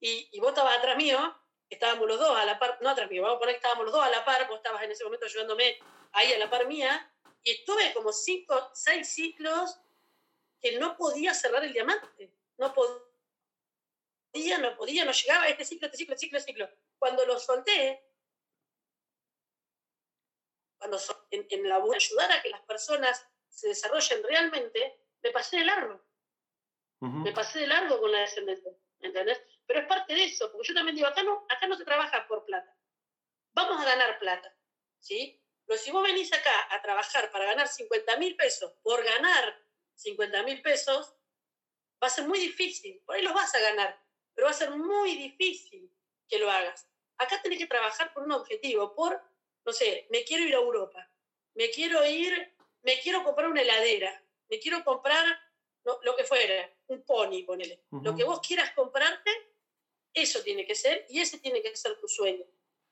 [0.00, 1.36] Y, y vos estabas atrás mío,
[1.68, 3.94] estábamos los dos a la par, no atrás mío, vamos a poner que estábamos los
[3.94, 5.78] dos a la par, vos estabas en ese momento ayudándome
[6.12, 7.10] ahí a la par mía,
[7.42, 9.78] y estuve como cinco, seis ciclos
[10.60, 12.98] que no podía cerrar el diamante, no podía
[14.58, 16.68] no podía, no llegaba este ciclo, este ciclo, este ciclo, este ciclo.
[16.98, 18.02] Cuando lo solté,
[20.84, 25.64] cuando en, en la ayudar a que las personas se desarrollen realmente, me pasé de
[25.64, 26.04] largo.
[27.00, 29.42] Me pasé de largo con la descendencia, ¿entendés?
[29.66, 32.26] Pero es parte de eso, porque yo también digo, acá no, acá no se trabaja
[32.26, 32.74] por plata.
[33.52, 34.54] Vamos a ganar plata,
[34.98, 35.38] ¿sí?
[35.66, 39.54] Pero si vos venís acá a trabajar para ganar 50 mil pesos, por ganar
[39.96, 41.14] 50 mil pesos,
[42.02, 43.02] va a ser muy difícil.
[43.04, 44.02] Por ahí los vas a ganar,
[44.34, 45.90] pero va a ser muy difícil
[46.26, 46.88] que lo hagas.
[47.18, 49.22] Acá tenés que trabajar por un objetivo, por,
[49.64, 51.10] no sé, me quiero ir a Europa,
[51.54, 55.24] me quiero ir, me quiero comprar una heladera, me quiero comprar
[55.84, 57.84] lo que fuera, un pony, ponele.
[58.02, 59.30] Lo que vos quieras comprarte,
[60.12, 62.44] eso tiene que ser y ese tiene que ser tu sueño.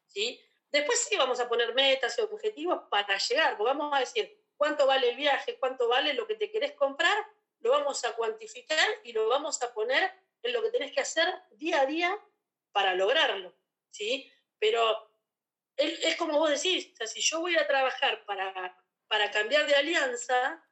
[0.07, 0.41] ¿sí?
[0.71, 5.11] Después sí vamos a poner metas y objetivos para llegar, vamos a decir cuánto vale
[5.11, 7.27] el viaje, cuánto vale lo que te querés comprar,
[7.61, 11.29] lo vamos a cuantificar y lo vamos a poner en lo que tenés que hacer
[11.53, 12.19] día a día
[12.73, 13.55] para lograrlo,
[13.91, 14.31] ¿sí?
[14.59, 15.12] Pero
[15.77, 18.77] es, como vos decís, si yo voy a trabajar para,
[19.09, 20.65] para cambiar de alianza,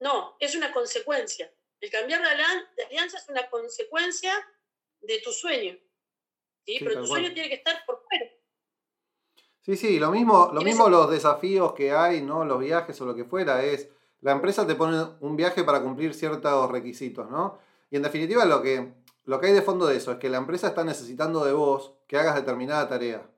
[0.00, 1.52] no, es una consecuencia.
[1.80, 4.34] El cambiar de, alianza es una consecuencia
[5.00, 5.78] de tu sueño,
[6.66, 6.76] ¿sí?
[6.78, 8.26] Pero tu sueño tiene que estar por fuera.
[9.62, 12.44] Sí, sí, lo mismo, lo mismo los desafíos que hay, ¿no?
[12.44, 13.88] Los viajes o lo que fuera, es
[14.20, 17.58] la empresa te pone un viaje para cumplir ciertos requisitos, ¿no?
[17.90, 18.92] Y en definitiva lo que,
[19.24, 21.94] lo que hay de fondo de eso es que la empresa está necesitando de vos
[22.06, 23.30] que hagas determinada tarea,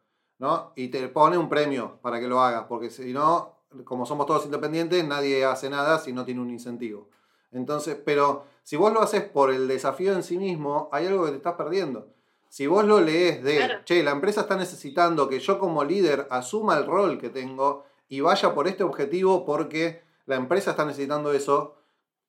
[0.43, 0.73] ¿no?
[0.75, 4.45] Y te pone un premio para que lo hagas, porque si no, como somos todos
[4.45, 7.09] independientes, nadie hace nada si no tiene un incentivo.
[7.53, 11.31] Entonces, pero si vos lo haces por el desafío en sí mismo, hay algo que
[11.31, 12.09] te estás perdiendo.
[12.49, 16.77] Si vos lo lees de, che, la empresa está necesitando que yo como líder asuma
[16.77, 21.77] el rol que tengo y vaya por este objetivo porque la empresa está necesitando eso,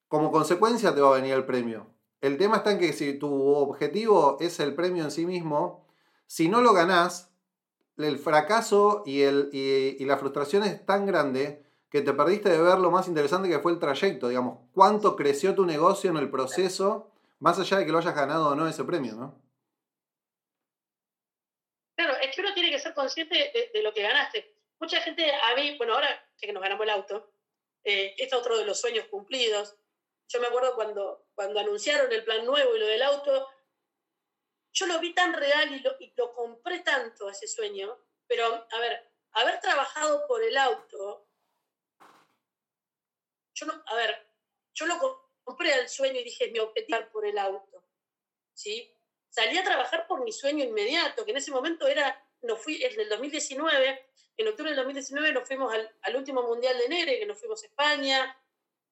[0.07, 1.87] como consecuencia te va a venir el premio.
[2.21, 5.87] El tema está en que si tu objetivo es el premio en sí mismo,
[6.27, 7.32] si no lo ganás,
[7.97, 12.79] el fracaso y, el, y, la frustración es tan grande que te perdiste de ver
[12.79, 17.11] lo más interesante que fue el trayecto, digamos, cuánto creció tu negocio en el proceso,
[17.39, 19.39] más allá de que lo hayas ganado o no ese premio, ¿no?
[21.95, 24.55] Claro, es que uno tiene que ser consciente de, lo que ganaste.
[24.79, 27.31] Mucha gente, a mí, bueno, ahora que nos ganamos el auto,
[27.83, 29.75] eh, es otro de los sueños cumplidos.
[30.29, 33.47] Yo me acuerdo cuando, cuando anunciaron el plan nuevo y lo del auto,
[34.73, 38.79] yo lo vi tan real y lo, y lo compré tanto ese sueño, pero a
[38.79, 41.27] ver, haber trabajado por el auto,
[43.53, 44.27] yo no, a ver,
[44.73, 47.87] yo lo compré al sueño y dije, mi objetivo por el auto,
[48.53, 48.91] ¿sí?
[49.29, 52.99] Salí a trabajar por mi sueño inmediato, que en ese momento era nos fui, en
[52.99, 57.25] el 2019, en octubre del 2019 nos fuimos al, al último Mundial de Nere, que
[57.25, 58.37] nos fuimos a España,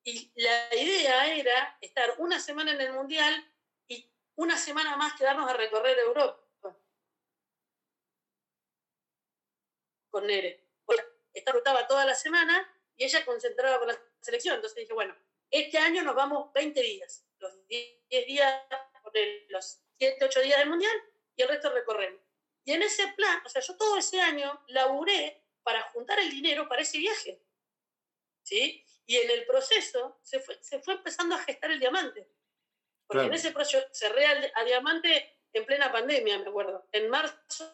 [0.03, 3.50] y la idea era estar una semana en el Mundial
[4.35, 6.39] una semana más quedarnos a recorrer Europa.
[10.09, 10.67] Con Nere.
[11.33, 14.55] esta rotaba toda la semana y ella concentraba con la selección.
[14.55, 15.15] Entonces dije, bueno,
[15.49, 17.25] este año nos vamos 20 días.
[17.39, 18.63] Los 10 días,
[19.49, 20.95] los 7, 8 días del Mundial
[21.35, 22.21] y el resto recorremos.
[22.63, 26.67] Y en ese plan, o sea, yo todo ese año laburé para juntar el dinero
[26.67, 27.41] para ese viaje.
[28.43, 28.85] ¿Sí?
[29.05, 32.29] Y en el proceso se fue, se fue empezando a gestar el diamante.
[33.11, 36.87] Porque en ese proceso cerré a diamante en plena pandemia, me acuerdo.
[36.91, 37.65] En marzo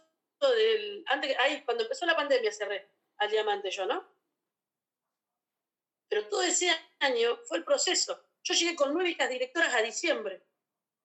[0.41, 1.03] del.
[1.07, 4.07] Antes, ahí, cuando empezó la pandemia, cerré al diamante yo, ¿no?
[6.09, 8.25] Pero todo ese año fue el proceso.
[8.43, 10.43] Yo llegué con nueve hijas directoras a diciembre.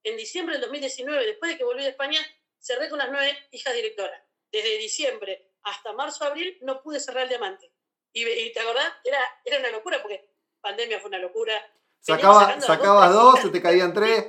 [0.04, 2.20] En diciembre del 2019, después de que volví de España,
[2.58, 4.20] cerré con las nueve hijas directoras.
[4.50, 7.72] Desde diciembre hasta marzo, abril, no pude cerrar el diamante.
[8.12, 10.28] Y, te acordás, era, era una locura porque
[10.60, 11.54] pandemia fue una locura.
[12.02, 14.26] Sacaba, sacabas dos, se te caían tres.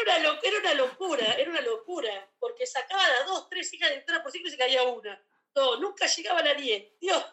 [0.00, 4.22] Era, una, era una locura, era una locura, porque sacaba las dos, tres hijas directoras
[4.22, 5.20] por cinco y se caía una.
[5.54, 6.92] No, nunca llegaba a la diez.
[7.00, 7.24] Dios.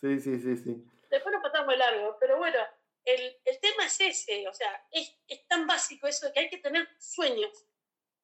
[0.00, 0.84] Sí, sí, sí, sí.
[1.10, 2.58] Después nos pasamos de largo, pero bueno,
[3.04, 6.58] el, el, tema es ese, o sea, es, es, tan básico eso que hay que
[6.58, 7.66] tener sueños.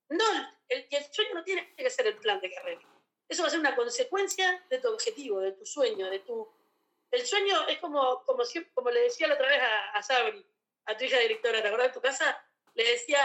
[0.08, 0.24] No,
[0.68, 2.80] el, el sueño no tiene que ser el plan de carrera.
[3.28, 6.48] Eso va a ser una consecuencia de tu objetivo, de tu sueño, de tu...
[7.10, 8.42] El sueño es como, como,
[8.74, 10.44] como le decía la otra vez a, a Sabri,
[10.86, 12.44] a tu hija directora, ¿te acuerdas de tu casa?
[12.74, 13.20] Le decía,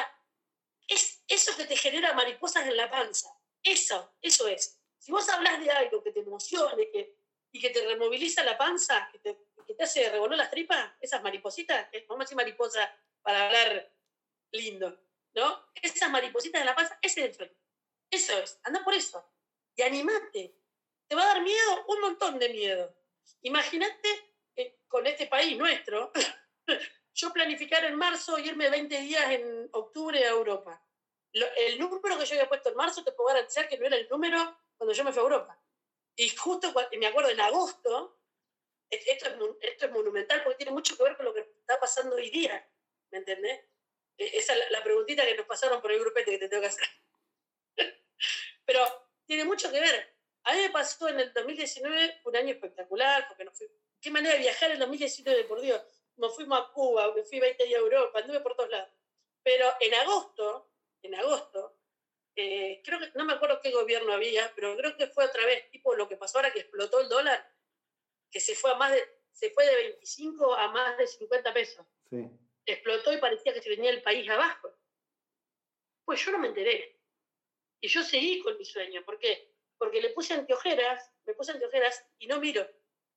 [0.87, 3.29] es eso que te genera mariposas en la panza.
[3.61, 4.79] Eso, eso es.
[4.97, 7.17] Si vos hablas de algo que te emocione que,
[7.51, 11.21] y que te removiliza la panza, que te, que te hace revolver las tripas, esas
[11.21, 13.93] maripositas, vamos a decir mariposa para hablar
[14.51, 14.99] lindo,
[15.33, 15.67] ¿no?
[15.81, 17.53] Esas maripositas en la panza, ese es el sueño.
[18.09, 19.33] Eso es, anda por eso
[19.75, 20.55] y animate.
[21.07, 22.95] Te va a dar miedo, un montón de miedo.
[23.41, 24.09] Imagínate
[24.55, 26.11] eh, con este país nuestro,
[27.13, 30.81] yo planificar en marzo irme 20 días en octubre a Europa.
[31.31, 34.07] el número que yo había puesto en marzo te puedo garantizar que no era el
[34.07, 35.59] número cuando yo me fui a Europa.
[36.15, 38.19] Y justo me acuerdo en agosto,
[38.89, 42.15] esto es, esto es monumental porque tiene mucho que ver con lo que está pasando
[42.15, 42.69] hoy día.
[43.11, 43.61] ¿Me entendés?
[44.17, 46.67] E, esa es la, preguntita que nos pasaron por el grupete que te tengo que
[46.67, 46.87] hacer.
[48.65, 50.12] Pero tiene mucho que ver.
[50.43, 53.67] A mí me pasó en el 2019 un año espectacular, porque no fui,
[54.01, 55.81] qué manera de viajar en el 2019, por Dios.
[56.17, 58.89] Nos fuimos a Cuba, me fui 20 días a Europa, anduve por todos lados.
[59.41, 61.79] Pero en agosto, en agosto,
[62.35, 65.69] eh, creo que, no me acuerdo qué gobierno había, pero creo que fue otra vez,
[65.71, 67.49] tipo lo que pasó ahora que explotó el dólar,
[68.29, 69.01] que se fue a más de,
[69.31, 71.85] se fue de 25 a más de 50 pesos.
[72.09, 72.29] Sí.
[72.65, 74.73] Explotó y parecía que se venía el país abajo.
[76.05, 76.99] Pues yo no me enteré.
[77.79, 79.03] Y yo seguí con mi sueño.
[79.03, 79.52] ¿Por qué?
[79.83, 82.65] Porque le puse anteojeras, me puse anteojeras y no miro.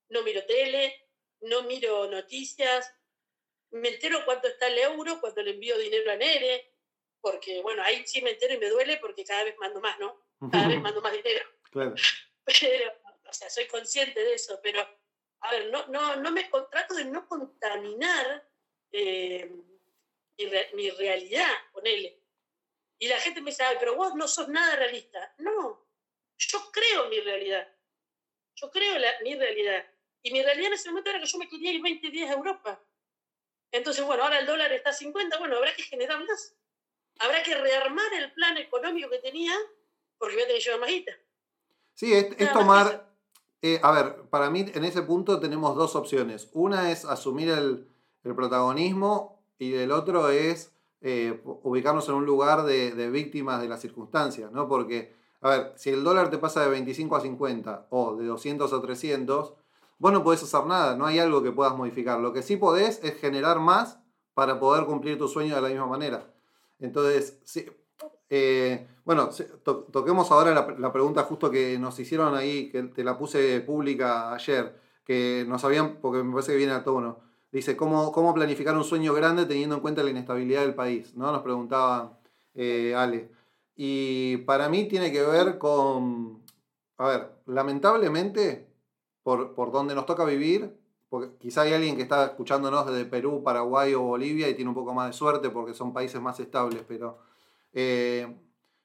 [0.08, 1.10] No miro tele,
[1.42, 2.92] no miro noticias.
[3.70, 6.74] Me entero cuánto está el euro cuando le envío dinero a Nere.
[7.20, 10.26] Porque, bueno, ahí sí me entero y me duele porque cada vez mando más, ¿no?
[10.50, 11.48] Cada vez mando más dinero.
[11.70, 11.94] Claro.
[12.44, 12.92] Pero,
[13.28, 14.80] o sea, soy consciente de eso, pero,
[15.40, 18.48] a ver, no, no, no me trato de no contaminar
[18.90, 19.52] eh,
[20.36, 22.20] mi, mi realidad con él.
[22.98, 25.32] Y la gente me dice, pero vos no sos nada realista.
[25.38, 25.85] No,
[26.38, 27.66] yo creo mi realidad.
[28.54, 29.84] Yo creo la, mi realidad.
[30.22, 32.34] Y mi realidad en ese momento era que yo me quería ir 20 días a
[32.34, 32.82] Europa.
[33.70, 36.56] Entonces, bueno, ahora el dólar está a 50, bueno, habrá que generar más.
[37.18, 39.54] Habrá que rearmar el plan económico que tenía
[40.18, 41.12] porque voy a tener que llevar más guita.
[41.94, 43.06] Sí, es, tomar...
[43.62, 46.50] Eh, a ver, para mí en ese punto tenemos dos opciones.
[46.52, 47.88] Una es asumir el,
[48.22, 53.80] el protagonismo y el otro es eh, ubicarnos en un lugar de, víctimas de las
[53.80, 54.66] circunstancias, ¿no?
[54.68, 58.72] Porque, a ver, si el dólar te pasa de 25 a 50 o de 200
[58.72, 59.54] a 300,
[59.98, 62.20] vos no podés hacer nada, no hay algo que puedas modificar.
[62.20, 63.98] Lo que sí podés es generar más
[64.34, 66.26] para poder cumplir tu sueño de la misma manera.
[66.78, 67.38] Entonces,
[68.28, 69.30] eh, bueno,
[69.92, 74.78] toquemos ahora la, pregunta justo que nos hicieron ahí, que te la puse pública ayer,
[75.04, 77.20] que no sabían, porque me parece que viene a tono.
[77.52, 81.14] Dice, ¿cómo, ¿cómo planificar un sueño grande teniendo en cuenta la inestabilidad del país?
[81.14, 81.30] ¿no?
[81.32, 82.18] Nos preguntaba
[82.54, 83.30] eh, Ale.
[83.76, 86.42] Y para mí tiene que ver con,
[86.96, 88.66] a ver, lamentablemente,
[89.22, 90.74] por, por donde nos toca vivir,
[91.08, 94.74] porque quizá hay alguien que está escuchándonos desde Perú, Paraguay o Bolivia y tiene un
[94.74, 97.18] poco más de suerte porque son países más estables, pero
[97.72, 98.34] eh,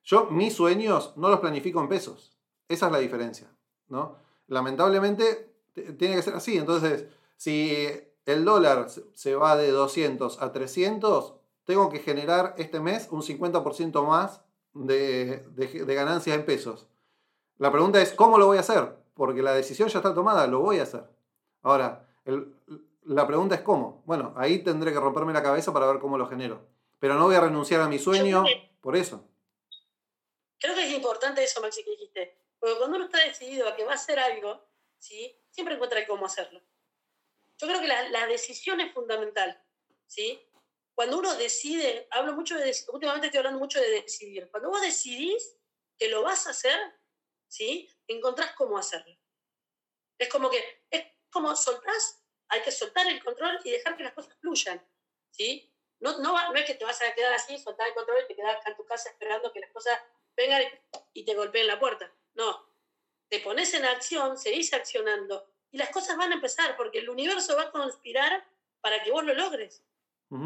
[0.03, 2.37] yo mis sueños no los planifico en pesos.
[2.67, 3.51] Esa es la diferencia,
[3.87, 4.17] ¿no?
[4.47, 5.53] Lamentablemente
[5.97, 6.57] tiene que ser así.
[6.57, 7.75] Entonces, si
[8.25, 14.05] el dólar se va de 200 a 300, tengo que generar este mes un 50%
[14.05, 14.41] más
[14.73, 16.87] de, de ganancias en pesos.
[17.57, 18.95] La pregunta es, ¿cómo lo voy a hacer?
[19.13, 21.03] Porque la decisión ya está tomada, lo voy a hacer.
[21.61, 22.55] Ahora, el,
[23.03, 24.03] la pregunta es cómo.
[24.05, 26.67] Bueno, ahí tendré que romperme la cabeza para ver cómo lo genero.
[26.99, 28.43] Pero no voy a renunciar a mi sueño
[28.79, 29.27] por eso.
[30.59, 32.37] Creo que es importante eso, Maxi, que dijiste.
[32.59, 34.63] Porque cuando uno está decidido a que va a hacer algo,
[34.99, 35.35] ¿sí?
[35.49, 36.61] siempre encuentra cómo hacerlo.
[37.57, 39.59] Yo creo que la, decisión es fundamental.
[40.05, 40.39] ¿sí?
[41.01, 44.47] Cuando uno decide, hablo mucho de, últimamente estoy hablando mucho de decidir.
[44.51, 45.57] Cuando vos decidís
[45.97, 46.79] que lo vas a hacer,
[47.47, 47.89] ¿sí?
[48.05, 49.17] encontrás cómo hacerlo.
[50.19, 54.13] Es como que, es como soltás hay que soltar el control y dejar que las
[54.13, 54.79] cosas fluyan,
[55.31, 55.75] ¿sí?
[56.01, 58.35] No, no, no es que te vas a quedar así, soltar el control y te
[58.35, 59.97] quedas en tu casa esperando que las cosas
[60.37, 60.61] vengan
[61.13, 62.15] y te golpeen la puerta.
[62.35, 62.75] No,
[63.27, 67.57] te pones en acción, seguís accionando y las cosas van a empezar porque el universo
[67.57, 68.47] va a conspirar
[68.81, 69.83] para que vos lo logres.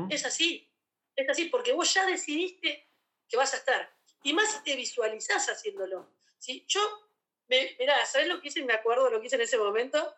[0.10, 0.69] Es así,
[1.15, 2.89] es así, porque vos ya decidiste
[3.28, 3.95] que vas a estar.
[4.24, 6.12] Y más si te visualizás haciéndolo.
[6.39, 6.65] ¿sí?
[6.67, 6.82] Yo,
[7.48, 8.63] mira, ¿sabes lo que hice?
[8.63, 10.15] Me acuerdo lo que hice en ese momento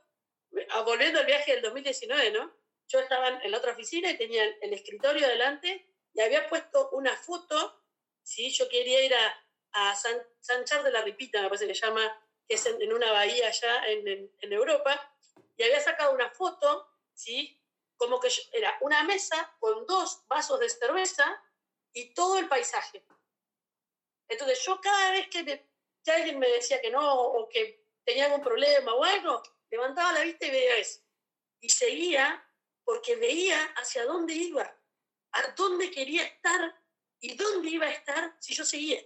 [0.69, 2.51] Ah, volviendo al viaje del 2019, ¿no?
[2.87, 7.15] Yo estaba en la otra oficina y tenía el escritorio delante y había puesto una
[7.15, 7.83] foto,
[8.23, 8.49] ¿sí?
[8.51, 12.01] Yo quería ir a, a San, de la Ripita, me parece que se llama,
[12.47, 15.13] que es en, una bahía allá en, en, Europa,
[15.57, 17.61] y había sacado una foto, ¿sí?
[17.97, 21.43] Como que era una mesa con dos vasos de cerveza
[21.93, 23.05] y todo el paisaje.
[24.27, 25.43] Entonces yo cada vez que,
[26.03, 30.21] que alguien me decía que no o que tenía algún problema o algo, levantaba la
[30.21, 31.01] vista y veía eso.
[31.59, 32.43] Y seguía
[32.83, 34.63] porque veía hacia dónde iba,
[35.33, 36.73] a dónde quería estar
[37.19, 39.01] y dónde iba a estar si yo seguía.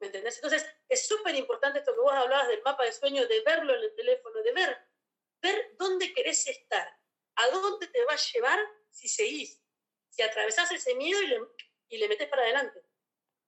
[0.00, 0.36] ¿Me entendés?
[0.36, 3.82] Entonces, es súper importante esto que vos hablabas del mapa de sueño, de verlo en
[3.82, 4.88] el teléfono, de ver,
[5.40, 6.98] ver dónde querés estar,
[7.36, 8.58] a dónde te va a llevar
[8.90, 9.62] si seguís,
[10.10, 11.40] si atravesás ese miedo y le,
[11.88, 12.82] y le metes para adelante.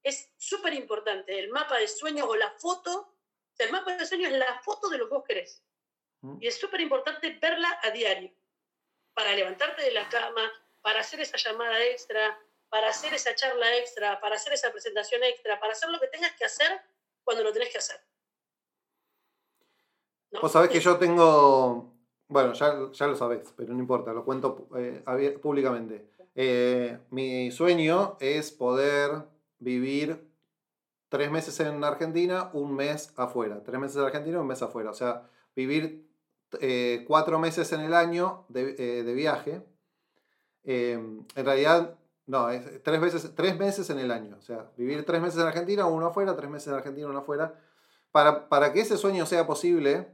[0.02, 2.92] Es súper importante el mapa de sueño o la foto.
[3.00, 5.62] O sea, el mapa de sueño es la foto de lo que vos querés.
[6.40, 8.34] Y es súper importante verla a diario,
[9.12, 12.38] para levantarte de la cama, para hacer esa llamada extra,
[12.70, 16.32] para hacer esa charla extra, para hacer esa presentación extra, para hacer lo que tengas
[16.32, 16.80] que hacer
[17.22, 18.00] cuando lo tenés que hacer.
[20.30, 20.40] ¿No?
[20.40, 21.93] Vos sabés que yo tengo,
[22.28, 26.14] bueno, ya, ya lo sabés, pero no importa, lo cuento eh, públicamente.
[26.34, 29.24] Eh, mi sueño es poder
[29.58, 30.28] vivir
[31.08, 33.62] tres meses en Argentina, un mes afuera.
[33.62, 34.90] Tres meses en Argentina, un mes afuera.
[34.90, 36.08] O sea, vivir
[36.60, 39.62] eh, cuatro meses en el año de, eh, viaje.
[40.64, 44.37] En realidad, no, es tres, veces, tres meses en el año.
[44.38, 47.54] O sea, vivir tres meses en Argentina, uno afuera, tres meses en Argentina, uno afuera.
[48.10, 50.08] Para, para que ese sueño sea posible,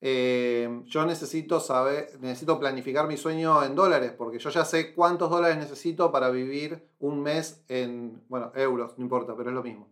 [0.00, 5.58] yo necesito saber, necesito planificar mi sueño en dólares, porque yo ya sé cuántos dólares
[5.58, 9.88] necesito para vivir un mes en, bueno, euros, no importa, pero es lo mismo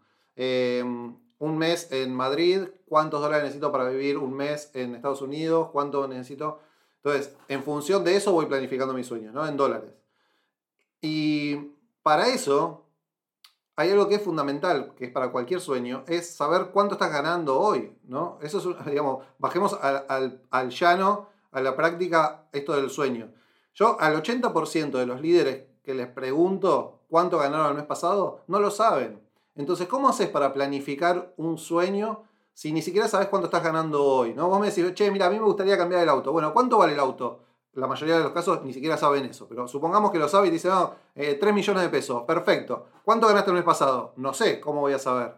[1.38, 6.06] un mes en Madrid, cuántos dólares necesito para vivir un mes en Estados Unidos, cuánto
[6.08, 6.60] necesito.
[7.02, 9.46] Entonces, en función de eso voy planificando mis sueños, ¿no?
[9.46, 9.92] En dólares.
[11.00, 11.56] Y
[12.02, 12.85] para eso,
[13.76, 17.60] hay algo que es fundamental, que es para cualquier sueño, es saber cuánto estás ganando
[17.60, 18.38] hoy, ¿no?
[18.42, 23.32] Eso es, digamos, bajemos al, al llano, a la práctica, esto del sueño.
[23.74, 28.58] Yo al 80% de los líderes que les pregunto cuánto ganaron el mes pasado, no
[28.58, 29.22] lo saben.
[29.54, 34.34] Entonces, ¿cómo haces para planificar un sueño si ni siquiera sabes cuánto estás ganando hoy?
[34.34, 34.48] ¿no?
[34.48, 36.32] Vos me decís, che, mira, a mí me gustaría cambiar el auto.
[36.32, 37.40] Bueno, ¿cuánto vale el auto?
[37.76, 40.50] La mayoría de los casos ni siquiera saben eso, pero supongamos que lo sabe y
[40.50, 42.86] dice, no, 3 eh, millones de pesos, perfecto.
[43.04, 44.14] ¿Cuánto ganaste el mes pasado?
[44.16, 45.34] No sé, ¿cómo voy a saber?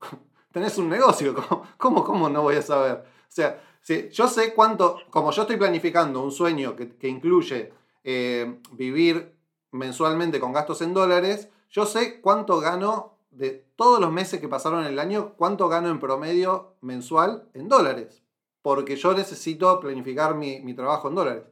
[0.52, 1.34] Tenés un negocio,
[1.76, 3.04] ¿cómo, cómo, no voy a saber?
[3.04, 7.72] O sea, si yo sé cuánto, como yo estoy planificando un sueño que, incluye
[8.04, 9.36] eh, vivir
[9.72, 14.80] mensualmente con gastos en dólares, yo sé cuánto gano de todos los meses que pasaron
[14.80, 18.22] en el año, cuánto gano en promedio mensual en dólares.
[18.62, 21.44] Porque yo necesito planificar mi, trabajo en dólares.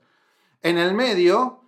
[0.63, 1.61] En el medio,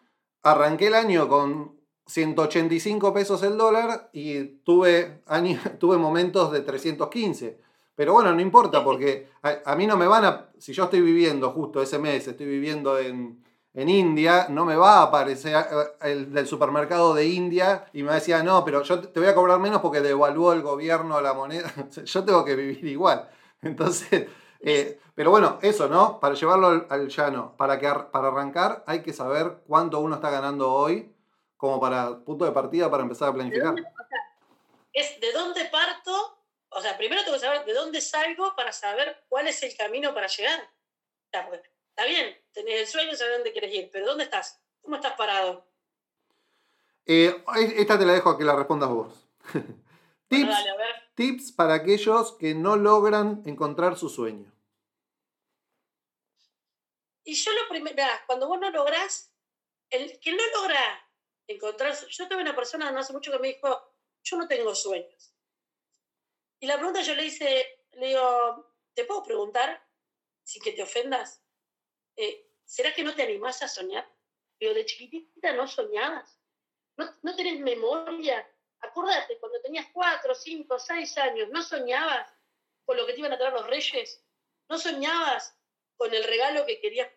[0.43, 5.22] arranqué el año con 185 pesos el dólar y tuve,
[5.78, 7.61] tuve momentos de 315.
[7.95, 11.51] Pero bueno, no importa porque a, mí no me van a, si yo estoy viviendo
[11.51, 16.32] justo ese mes, estoy viviendo en, en India, no me va a aparecer eh, el
[16.32, 19.82] del supermercado de India y me decía, no, pero yo te voy a cobrar menos
[19.82, 21.72] porque devaluó el gobierno la moneda.
[22.05, 23.28] yo tengo que vivir igual.
[23.61, 24.28] Entonces,
[24.61, 26.18] eh, pero bueno, eso, ¿no?
[26.18, 30.73] Para llevarlo al, llano, para, que, para arrancar hay que saber cuánto uno está ganando
[30.73, 31.14] hoy
[31.59, 33.75] como para punto de partida para empezar a planificar.
[34.95, 36.39] es de dónde parto,
[36.71, 40.14] o sea, primero tengo que saber de dónde salgo para saber cuál es el camino
[40.14, 40.59] para llegar.
[41.31, 44.59] Está bien, tenés el sueño, sabes dónde quieres ir, pero ¿dónde estás?
[44.81, 45.66] ¿Cómo estás parado?
[47.05, 47.45] Eh,
[47.77, 49.29] esta te la dejo a que la respondas vos.
[50.29, 50.55] Tips,
[51.14, 54.51] tips para aquellos que no logran encontrar su sueño.
[57.25, 59.33] Y yo lo primero, cuando vos no lográs,
[59.91, 61.11] el que no logra
[61.47, 65.35] encontrar, yo tuve una persona no hace mucho que me dijo, yo no tengo sueños.
[66.61, 69.83] Y la pregunta yo le hice, le digo, ¿te puedo preguntar,
[70.43, 71.43] sin que te ofendas,
[72.16, 74.09] eh, ¿será que no te animás a soñar?
[74.59, 76.39] Pero de chiquitita no soñabas,
[76.97, 78.47] no, no tenés memoria.
[78.81, 82.33] Acordate, cuando tenías cuatro, cinco, seis años, ¿no soñabas
[82.85, 84.25] con lo que te iban a traer los reyes?
[84.68, 85.57] ¿No soñabas
[86.01, 87.11] con el regalo que querías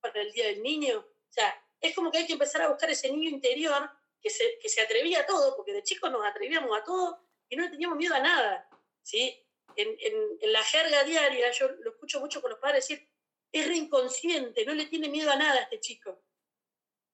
[0.00, 1.00] para el Día del Niño?
[1.00, 4.56] O sea, es como que hay que empezar a buscar ese niño interior que se,
[4.60, 7.18] que se atrevía a todo, porque de chicos nos atrevíamos a todo
[7.48, 8.70] y no teníamos miedo a nada.
[9.02, 9.36] ¿sí?
[9.74, 13.10] En, en, la jerga diaria, yo lo escucho mucho con los padres decir,
[13.50, 16.22] es re inconsciente, no le tiene miedo a nada a este chico.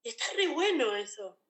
[0.03, 1.41] Y está re bueno eso.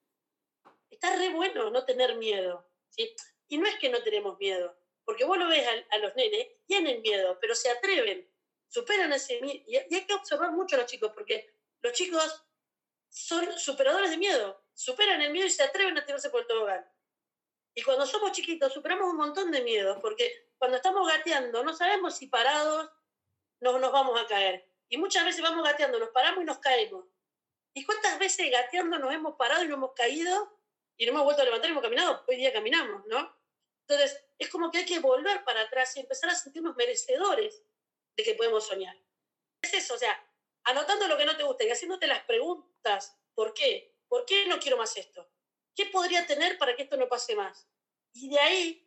[0.89, 2.71] Está re bueno no tener miedo.
[2.87, 3.13] ¿sí?
[3.49, 7.01] Y no es que no tenemos miedo, porque vos lo ves a, los nenes, tienen
[7.01, 8.28] miedo, pero se atreven,
[8.69, 9.63] superan ese miedo.
[9.67, 12.45] Y, hay que observar mucho a los chicos, porque los chicos
[13.09, 16.85] son superadores de miedo, superan el miedo y se atreven a tirarse por el tobogán.
[17.73, 22.15] Y cuando somos chiquitos superamos un montón de miedos, porque cuando estamos gateando no sabemos
[22.15, 22.89] si parados
[23.59, 24.65] no nos vamos a caer.
[24.87, 27.05] Y muchas veces vamos gateando, nos paramos y nos caemos.
[27.73, 30.59] ¿Y cuántas veces gateando nos hemos parado y nos hemos caído
[30.97, 32.23] y no hemos vuelto a levantar y hemos caminado?
[32.27, 33.35] Hoy día caminamos, ¿no?
[33.87, 37.63] Entonces, es como que hay que volver para atrás y empezar a sentirnos merecedores
[38.15, 38.95] de que podemos soñar.
[39.61, 40.23] Es eso, o sea,
[40.63, 43.95] anotando lo que no te gusta y haciéndote las preguntas, ¿por qué?
[44.07, 45.29] ¿Por qué no quiero más esto?
[45.75, 47.67] ¿Qué podría tener para que esto no pase más?
[48.13, 48.85] Y de ahí,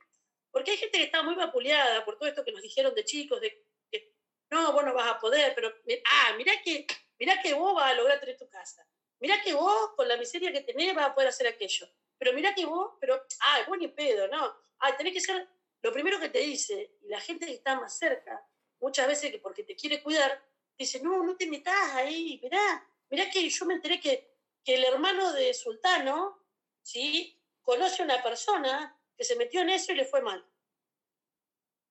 [0.51, 3.41] porque hay gente que está muy vapuleada por todo esto que nos dijeron de chicos,
[3.41, 4.15] de que
[4.51, 5.73] no, vos no vas a poder, pero,
[6.07, 6.87] ah, mirá que,
[7.19, 8.87] mirá que vos vas a lograr tener tu casa.
[9.21, 11.89] Mirá que vos, con la miseria que tenés, vas a poder hacer aquello.
[12.19, 14.55] Pero mirá que vos, pero, ah, vos ni pedo, ¿no?
[14.81, 15.49] Ah, tenés que ser
[15.83, 18.45] lo primero que te dice, y la gente que está más cerca,
[18.83, 20.45] muchas veces que porque te quiere cuidar,
[20.77, 24.85] dice, no, no te metas ahí, mirá, mirá que yo me enteré que, que el
[24.85, 26.45] hermano de Sultano,
[26.83, 27.41] ¿sí?
[27.63, 30.45] Conoce a una persona que se metió en eso y le fue mal.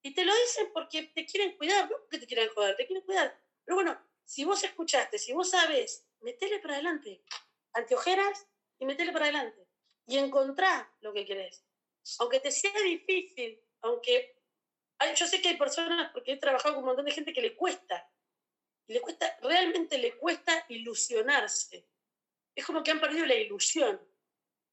[0.04, 3.06] Y te lo dicen porque te quieren cuidar, no porque te quieran joder, te quieren
[3.06, 3.40] cuidar.
[3.64, 7.24] Pero bueno, si vos escuchaste, si vos sabes, metele para adelante.
[7.74, 8.48] Anteojeras
[8.80, 9.68] y metele para adelante.
[10.08, 11.64] Y encontrá lo que querés.
[12.20, 14.41] Aunque te sea difícil, aunque
[15.16, 17.56] yo sé que hay personas, porque he trabajado con un montón de gente que le
[17.56, 18.10] cuesta,
[18.88, 21.88] y le cuesta, realmente le cuesta ilusionarse.
[22.56, 24.00] Es como que han perdido la ilusión.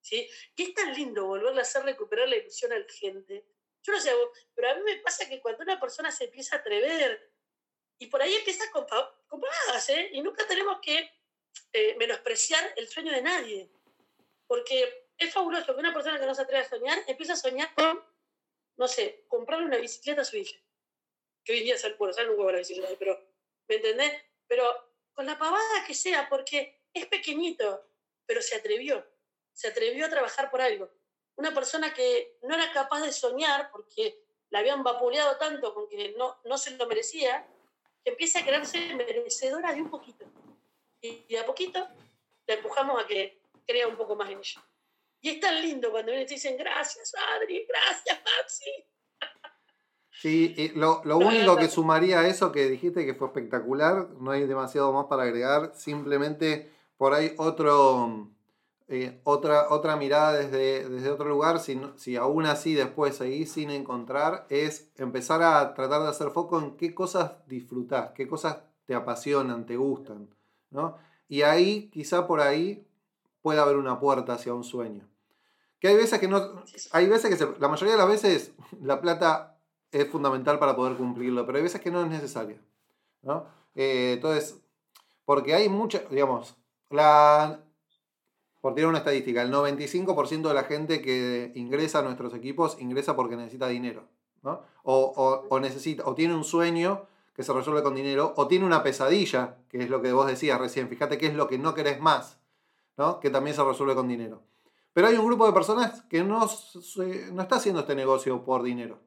[0.00, 0.28] ¿sí?
[0.54, 3.46] Que es tan lindo volverle a hacer recuperar la ilusión a la gente.
[3.82, 4.12] Yo no sé,
[4.54, 7.32] pero a mí me pasa que cuando una persona se empieza a atrever,
[7.98, 8.86] y por ahí empieza con,
[9.26, 9.42] con
[9.88, 10.10] ¿eh?
[10.12, 11.10] Y nunca tenemos que
[11.72, 13.70] eh, menospreciar el sueño de nadie.
[14.46, 17.74] Porque es fabuloso que una persona que no se atreve a soñar empieza a soñar
[17.74, 18.02] con,
[18.78, 20.58] no sé, comprarle una bicicleta a su hija.
[21.44, 23.20] Que hoy en día es bueno, sale un huevo la bicicleta, pero,
[23.68, 24.12] ¿me entendés?
[24.46, 24.64] Pero
[25.12, 27.84] con la pavada que sea, porque es pequeñito,
[28.24, 29.04] pero se atrevió
[29.58, 30.88] se atrevió a trabajar por algo.
[31.34, 36.14] Una persona que no era capaz de soñar porque la habían vapuleado tanto con que
[36.16, 37.44] no, no se lo merecía,
[38.04, 40.24] que empieza a creerse merecedora de un poquito.
[41.00, 41.88] Y, a poquito
[42.46, 44.64] la empujamos a que crea un poco más en ella.
[45.20, 48.70] Y es tan lindo cuando vienen y te dicen, gracias Adri, gracias Maxi.
[50.20, 54.48] Sí, lo, lo único que sumaría a eso que dijiste que fue espectacular, no hay
[54.48, 58.28] demasiado más para agregar, simplemente por ahí otro,
[58.88, 63.70] eh, otra, otra mirada desde, desde otro lugar, si, si aún así después seguís sin
[63.70, 68.96] encontrar, es empezar a tratar de hacer foco en qué cosas disfrutás, qué cosas te
[68.96, 70.34] apasionan, te gustan.
[70.70, 70.96] ¿no?
[71.28, 72.87] Y ahí, quizá por ahí,
[73.42, 75.08] puede haber una puerta hacia un sueño.
[75.80, 76.64] Que hay veces que no.
[76.92, 79.58] Hay veces que la mayoría de las veces la plata
[79.92, 82.60] es fundamental para poder cumplirlo, pero hay veces que no es necesaria.
[83.22, 83.46] ¿no?
[83.74, 84.60] Eh, entonces,
[85.24, 86.56] porque hay mucha, digamos,
[88.60, 93.14] por tirar una estadística, el 95% de la gente que ingresa a nuestros equipos ingresa
[93.16, 94.08] porque necesita dinero.
[94.42, 94.62] ¿no?
[94.82, 99.58] O, necesita, o tiene un sueño que se resuelve con dinero, o tiene una pesadilla,
[99.68, 102.37] que es lo que vos decías recién, fíjate qué es lo que no querés más,
[103.20, 104.42] que también se resuelve con dinero.
[104.92, 108.98] Pero hay un grupo de personas que no, no está haciendo este negocio por dinero.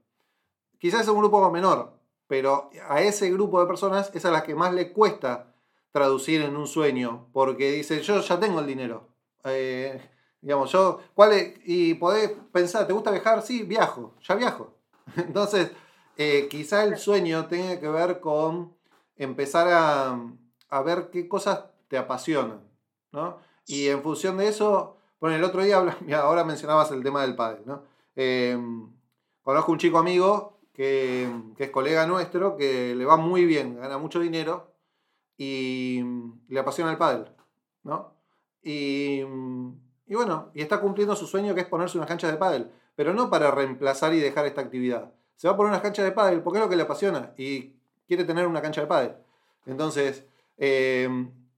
[0.77, 1.93] Quizás es un grupo menor,
[2.27, 5.53] pero a ese grupo de personas es a las que más le cuesta
[5.91, 9.09] traducir en un sueño, porque dice, yo ya tengo el dinero,
[9.43, 10.01] eh,
[10.39, 13.41] digamos, yo, ¿cuál y podés pensar, ¿te gusta viajar?
[13.41, 14.73] Sí, viajo, ya viajo.
[15.17, 15.71] Entonces,
[16.17, 18.73] eh, quizá el sueño tenga que ver con
[19.17, 22.61] empezar a, ver qué cosas te apasionan,
[23.11, 23.50] ¿no?
[23.65, 25.77] Y en función de eso, bueno, el otro día,
[26.21, 27.83] ahora mencionabas el tema del padre, ¿no?
[28.15, 28.57] Eh,
[29.43, 34.19] conozco un chico amigo que, es colega nuestro, que le va muy bien, gana mucho
[34.19, 34.73] dinero
[35.37, 36.03] y
[36.47, 37.31] le apasiona el pádel,
[37.83, 38.15] ¿no?
[38.63, 39.21] Y,
[40.05, 43.13] y, bueno, y está cumpliendo su sueño que es ponerse unas canchas de pádel, pero
[43.13, 45.13] no para reemplazar y dejar esta actividad.
[45.35, 47.75] Se va a poner unas canchas de pádel porque es lo que le apasiona y
[48.07, 49.15] quiere tener una cancha de pádel.
[49.65, 50.25] Entonces,
[50.57, 51.09] eh,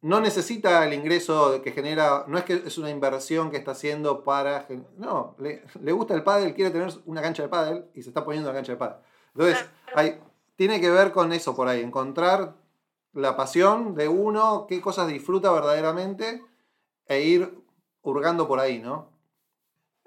[0.03, 4.23] no necesita el ingreso que genera, no es que es una inversión que está haciendo
[4.25, 4.67] para...
[4.97, 8.25] No, le, le gusta el pádel, quiere tener una cancha de pádel y se está
[8.25, 8.97] poniendo una cancha de pádel.
[9.33, 10.19] Entonces, hay,
[10.57, 12.53] tiene que ver con eso por ahí, encontrar
[13.13, 16.43] la pasión de uno, qué cosas disfruta verdaderamente
[17.05, 17.57] e ir
[18.01, 19.09] hurgando por ahí, ¿no?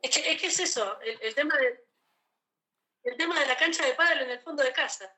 [0.02, 1.86] Es que es, que es eso, el, el, tema de,
[3.04, 5.10] el tema de la cancha de pádel en el fondo de casa.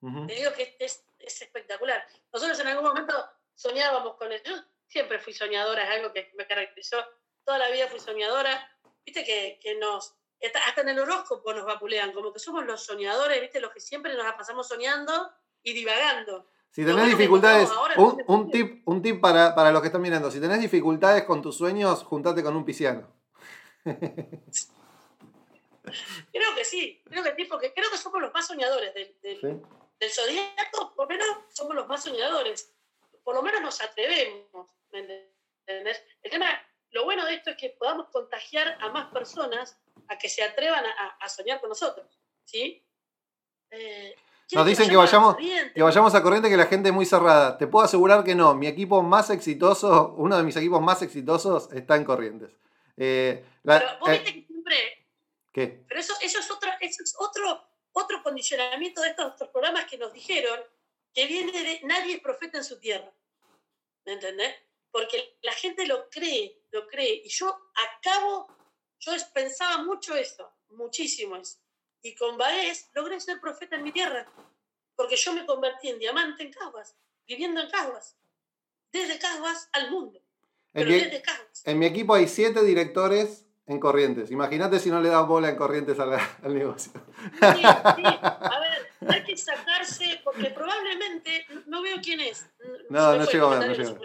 [0.00, 0.26] Uh -huh.
[0.28, 2.06] Te digo que es, es, espectacular.
[2.32, 3.12] Nosotros en algún momento
[3.56, 4.44] soñábamos con eso.
[4.46, 4.54] Yo
[4.86, 6.98] siempre fui soñadora, es algo que me caracterizó.
[7.44, 8.70] Toda la vida fui soñadora.
[9.04, 10.16] Viste que, que nos,
[10.66, 14.14] hasta en el horóscopo nos vapulean, como que somos los soñadores, viste, los que siempre
[14.14, 15.30] nos la pasamos soñando
[15.62, 16.48] y divagando.
[16.70, 20.30] Si tenés bueno dificultades, un, un, tip, un tip para, para, los que están mirando,
[20.30, 23.10] si tenés dificultades con tus sueños, juntate con un pisciano.
[23.84, 24.14] creo
[26.54, 29.46] que sí, creo que sí, porque creo que somos los más soñadores del, del, ¿Sí?
[30.00, 32.75] del zodíaco, por lo menos somos los más soñadores.
[33.26, 36.00] Por lo menos nos atrevemos, ¿me entendés?
[36.22, 36.46] El tema,
[36.90, 40.86] lo bueno de esto es que podamos contagiar a más personas a que se atrevan
[40.86, 42.06] a, a soñar con nosotros,
[42.44, 42.86] ¿sí?
[43.72, 44.14] Eh,
[44.52, 45.36] nos dicen que vayamos,
[45.74, 47.58] que vayamos a corriente, que la gente es muy cerrada.
[47.58, 48.54] Te puedo asegurar que no.
[48.54, 52.52] Mi equipo más exitoso, uno de mis equipos más exitosos, está en Corrientes.
[52.96, 54.76] Eh, la, Pero vos eh, viste que siempre.
[55.52, 55.84] ¿Qué?
[55.88, 57.60] Pero eso, eso, es, otro, eso es otro,
[57.90, 60.60] otro condicionamiento de estos, estos programas que nos dijeron
[61.16, 63.10] que viene de nadie es profeta en su tierra.
[64.04, 64.54] ¿Me entendés?
[64.90, 67.22] Porque la gente lo cree, lo cree.
[67.24, 67.58] Y yo
[67.88, 68.46] acabo,
[69.00, 71.56] yo pensaba mucho eso, muchísimo eso.
[72.02, 74.30] Y con Baez logré ser profeta en mi tierra,
[74.94, 76.94] porque yo me convertí en diamante en Caguas,
[77.26, 78.18] viviendo en Caguas,
[78.92, 80.20] desde Caguas al mundo.
[80.74, 81.00] En mi,
[81.64, 84.30] en mi, equipo hay siete directores en Corrientes.
[84.30, 86.92] Imagínate si no le das bola en Corrientes al, al negocio.
[87.40, 87.62] Sí, sí.
[87.62, 88.65] A ver,
[89.10, 92.46] hay que sacarse, porque probablemente, no veo quién es.
[92.88, 93.98] No, no llegó a ver, no llegó.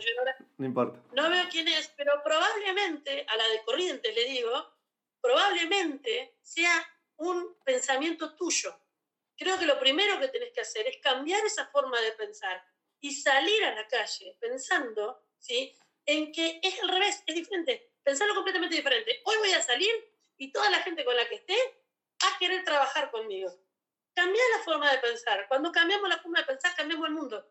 [0.57, 0.99] No importa.
[1.13, 4.73] No veo quién es, pero probablemente, a la de Corrientes le digo,
[5.21, 6.87] probablemente sea
[7.17, 8.75] un pensamiento tuyo.
[9.37, 12.63] Creo que lo primero que tenés que hacer es cambiar esa forma de pensar
[12.99, 15.75] y salir a la calle pensando ¿sí?
[16.05, 19.21] en que es al revés, es diferente, pensarlo completamente diferente.
[19.25, 19.91] Hoy voy a salir
[20.37, 21.55] y toda la gente con la que esté
[22.23, 23.51] va a querer trabajar conmigo.
[24.14, 25.45] Cambiar la forma de pensar.
[25.47, 27.45] Cuando cambiamos la forma de pensar, cambiamos el mundo.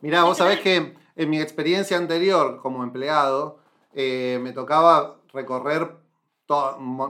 [0.00, 3.60] Mirá, vos sabés que en mi experiencia anterior como empleado,
[3.94, 5.92] eh, me tocaba recorrer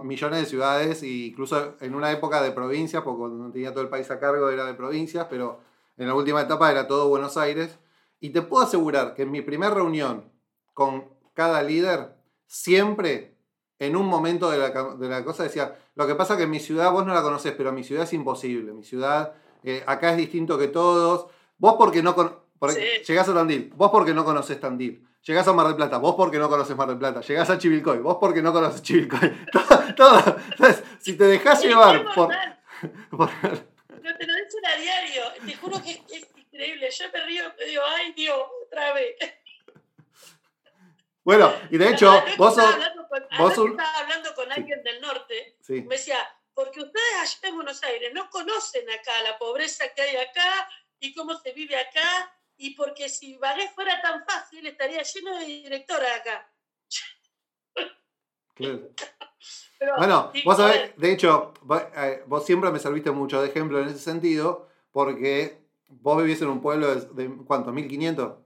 [0.04, 3.88] millones de ciudades, e incluso en una época de provincias, porque cuando tenía todo el
[3.88, 5.60] país a cargo era de provincias, pero
[5.96, 7.78] en la última etapa era todo Buenos Aires.
[8.20, 10.30] Y te puedo asegurar que en mi primera reunión
[10.72, 12.14] con cada líder,
[12.46, 13.33] siempre
[13.78, 16.60] en un momento de la, de la cosa decía, lo que pasa que en mi
[16.60, 20.16] ciudad vos no la conoces, pero mi ciudad es imposible, mi ciudad eh, acá es
[20.16, 21.26] distinto que todos,
[21.58, 22.14] vos porque no
[22.58, 23.12] porque sí.
[23.12, 25.06] llegás a Tandil, vos porque no conoces Tandil.
[25.26, 27.22] Llegás a Mar del Plata, vos porque no conoces Mar del Plata.
[27.22, 29.32] Llegás a Chivilcoy, vos porque no conoces Chivilcoy.
[29.52, 30.36] todo, todo.
[30.50, 32.28] Entonces, si te dejas sí, llevar por,
[33.10, 33.30] por...
[33.30, 35.22] No te lo dicen a diario.
[35.46, 36.90] Te juro que es, es increíble.
[36.90, 39.16] Yo me río y digo, ay Dios, otra vez.
[41.24, 42.76] Bueno, y de hecho, vos sos.
[43.38, 45.56] Vos estaba hablando con alguien del norte.
[45.60, 45.82] Sí.
[45.82, 46.18] Me decía,
[46.52, 50.68] porque ustedes allá en Buenos Aires no conocen acá la pobreza que hay acá
[51.00, 55.44] y cómo se vive acá y porque si Bagué fuera tan fácil, estaría lleno de
[55.46, 56.52] directora acá.
[58.54, 58.88] Claro.
[59.80, 63.48] Pero, bueno, sí, vos sabés, de hecho, vos, eh, vos, siempre me serviste mucho de
[63.48, 65.58] ejemplo en ese sentido, porque
[65.88, 67.72] vos vivís en un pueblo de, de ¿cuánto?
[67.72, 68.38] ¿1500?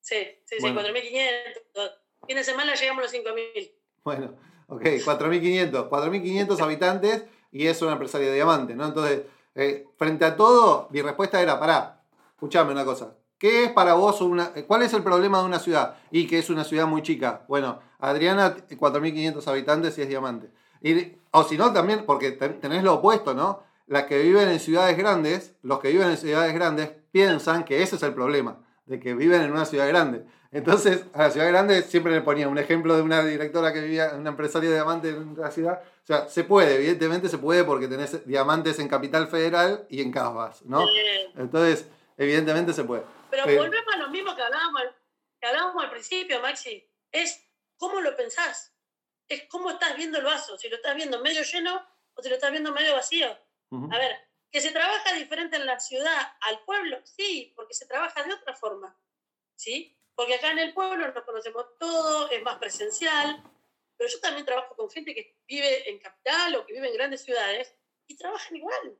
[0.00, 0.80] Sí, sí, bueno.
[0.80, 2.01] sí, 4500.
[2.26, 3.72] Fin de semana llegamos a los 5000.
[4.04, 4.34] Bueno,
[4.68, 5.88] ok, 4500.
[5.88, 8.86] 4500 habitantes y es una empresaria de diamante, ¿no?
[8.86, 9.22] Entonces,
[9.54, 12.02] eh, frente a todo, mi respuesta era: pará,
[12.34, 13.16] escuchame una cosa.
[13.42, 14.52] ¿Qué es para vos una...
[14.68, 15.96] ¿Cuál es el problema de una ciudad?
[16.12, 17.44] Y que es una ciudad muy chica.
[17.48, 20.48] Bueno, Adriana, 4.500 habitantes y es diamante.
[20.80, 23.64] Y, o si no, también, porque tenés lo opuesto, ¿no?
[23.88, 27.96] Las que viven en ciudades grandes, los que viven en ciudades grandes piensan que ese
[27.96, 30.24] es el problema, de que viven en una ciudad grande.
[30.52, 34.12] Entonces, a la ciudad grande siempre le ponía un ejemplo de una directora que vivía,
[34.14, 35.82] una empresaria de diamantes en la ciudad.
[35.82, 40.12] O sea, se puede, evidentemente se puede porque tenés diamantes en Capital Federal y en
[40.12, 40.84] Casbas, ¿no?
[41.36, 41.88] Entonces,
[42.18, 43.02] evidentemente se puede.
[43.30, 43.56] Pero sí.
[43.56, 44.82] volvemos a lo mismo que hablábamos,
[45.40, 46.86] que hablábamos al principio, Maxi.
[47.10, 47.48] Es
[47.78, 48.74] cómo lo pensás.
[49.26, 50.58] Es cómo estás viendo el vaso.
[50.58, 51.82] Si lo estás viendo medio lleno
[52.12, 53.28] o te lo estás viendo medio vacío.
[53.90, 54.18] A ver,
[54.50, 58.54] que se trabaja diferente en la ciudad al pueblo, sí, porque se trabaja de otra
[58.54, 58.94] forma,
[59.56, 59.98] ¿sí?
[60.22, 63.42] Porque acá en el pueblo nos conocemos todos, es más presencial,
[63.96, 67.24] pero yo también trabajo con gente que vive en capital o que vive en grandes
[67.24, 67.74] ciudades
[68.06, 68.96] y trabajan igual.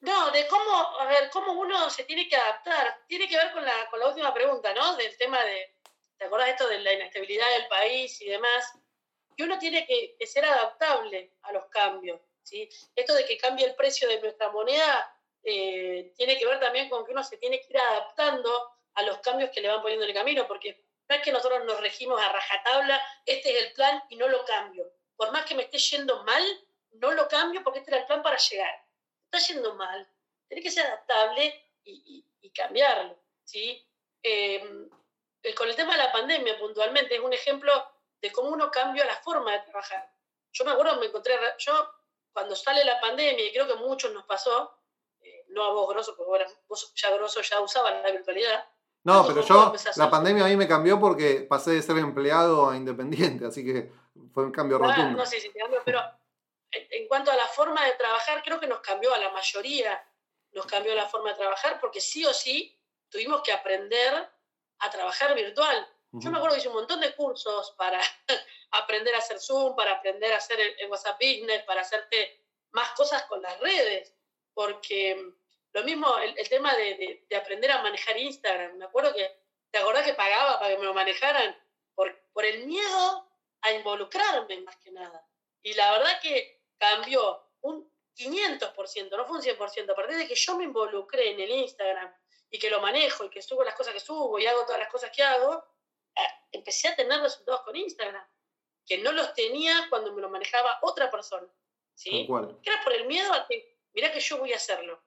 [0.00, 3.04] No, de cómo, a ver, cómo uno se tiene que adaptar.
[3.06, 4.96] Tiene que ver con la, con la última pregunta, ¿no?
[4.96, 5.76] Del tema de,
[6.16, 8.72] ¿te acordás esto de la inestabilidad del país y demás?
[9.36, 12.68] Que uno tiene que, ser adaptable a los cambios, ¿sí?
[12.96, 17.06] Esto de que cambie el precio de nuestra moneda eh, tiene que ver también con
[17.06, 20.10] que uno se tiene que ir adaptando a los cambios que le van poniendo en
[20.10, 24.02] el camino, porque no es que nosotros nos regimos a rajatabla, este es el plan
[24.10, 24.92] y no lo cambio.
[25.16, 26.44] Por más que me esté yendo mal,
[26.92, 28.88] no lo cambio porque este era el plan para llegar
[29.30, 30.08] está yendo mal,
[30.48, 32.24] tiene que ser adaptable y,
[32.54, 33.16] cambiarlo.
[33.44, 33.86] ¿sí?
[34.22, 34.88] Em,
[35.54, 37.70] con el tema de la pandemia puntualmente es un ejemplo
[38.20, 40.10] de cómo uno cambia la forma de trabajar.
[40.52, 41.94] Yo me acuerdo, me encontré, yo
[42.32, 44.76] cuando sale la pandemia, y creo que muchos nos pasó,
[45.20, 48.66] eh, no a vos, Grosso, porque vos ya Grosso ya usabas la virtualidad.
[49.04, 52.76] No, pero yo, la pandemia a mí me cambió porque pasé de ser empleado a
[52.76, 53.92] independiente, así que
[54.32, 55.18] fue un cambio rotundo.
[55.18, 56.00] No sé si te cambio, pero
[56.70, 60.02] en cuanto a la forma de trabajar, creo que nos cambió a la mayoría,
[60.52, 62.78] nos cambió la forma de trabajar porque sí o sí
[63.08, 64.30] tuvimos que aprender
[64.80, 65.86] a trabajar virtual.
[66.12, 68.00] Yo me acuerdo que hice un montón de cursos para
[68.70, 73.24] aprender a hacer Zoom, para aprender a hacer el, WhatsApp Business, para hacerte más cosas
[73.24, 74.14] con las redes,
[74.54, 75.34] porque
[75.78, 78.76] lo mismo el, tema de, aprender a manejar Instagram.
[78.76, 79.30] Me acuerdo que,
[79.70, 81.56] ¿te acordás que pagaba para que me lo manejaran?
[81.94, 83.30] Por, por el miedo
[83.62, 85.26] a involucrarme más que nada.
[85.62, 89.90] Y la verdad que cambió un 500%, no fue un 100%.
[89.90, 92.12] A partir de que yo me involucré en el Instagram
[92.50, 94.88] y que lo manejo y que subo las cosas que subo y hago todas las
[94.88, 95.64] cosas que hago,
[96.16, 96.20] eh,
[96.52, 98.26] empecé a tener resultados con Instagram,
[98.86, 101.48] que no los tenía cuando me lo manejaba otra persona.
[101.94, 102.26] ¿sí?
[102.26, 105.02] Que era por el miedo a que, mira que yo voy a hacerlo.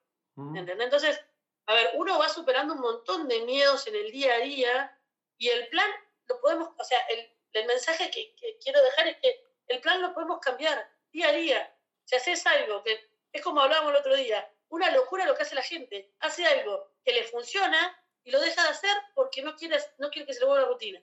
[0.55, 0.85] ¿Entendés?
[0.85, 1.21] Entonces,
[1.67, 4.99] a ver, uno va superando un montón de miedos en el día a día
[5.37, 5.89] y el plan
[6.27, 10.01] lo podemos, o sea, el, el mensaje que, que quiero dejar es que el plan
[10.01, 11.75] lo podemos cambiar día a día.
[12.05, 15.55] Si haces algo que es como hablábamos el otro día, una locura lo que hace
[15.55, 16.13] la gente.
[16.19, 20.25] Hace algo que le funciona y lo deja de hacer porque no quiere, no quiere
[20.25, 21.01] que se le vuelva rutina.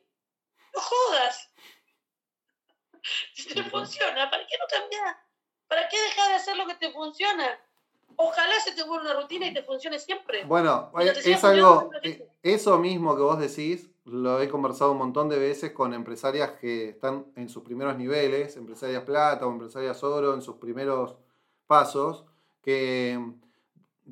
[0.74, 1.50] ¡No jodas!
[3.32, 5.16] Si te funciona, ¿para qué no cambiar?
[5.68, 7.58] ¿Para qué dejar de hacer lo que te funciona?
[8.16, 10.44] Ojalá se te vuelva una rutina y te funcione siempre.
[10.44, 10.90] Bueno,
[11.24, 15.72] es algo, eh, eso mismo que vos decís, lo he conversado un montón de veces
[15.72, 20.56] con empresarias que están en sus primeros niveles, empresarias plata o empresarias oro, en sus
[20.56, 21.16] primeros
[21.66, 22.24] pasos,
[22.62, 23.20] que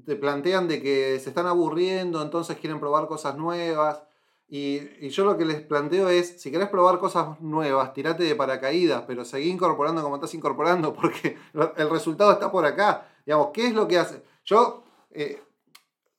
[0.05, 4.03] te plantean de que se están aburriendo, entonces quieren probar cosas nuevas.
[4.49, 9.05] Y, yo lo que les planteo es, si querés probar cosas nuevas, tirate de paracaídas,
[9.07, 11.39] pero seguí incorporando como estás incorporando, porque
[11.77, 13.09] el resultado está por acá.
[13.27, 14.23] Digamos, ¿qué es lo que hace?
[14.45, 15.43] Yo, eh,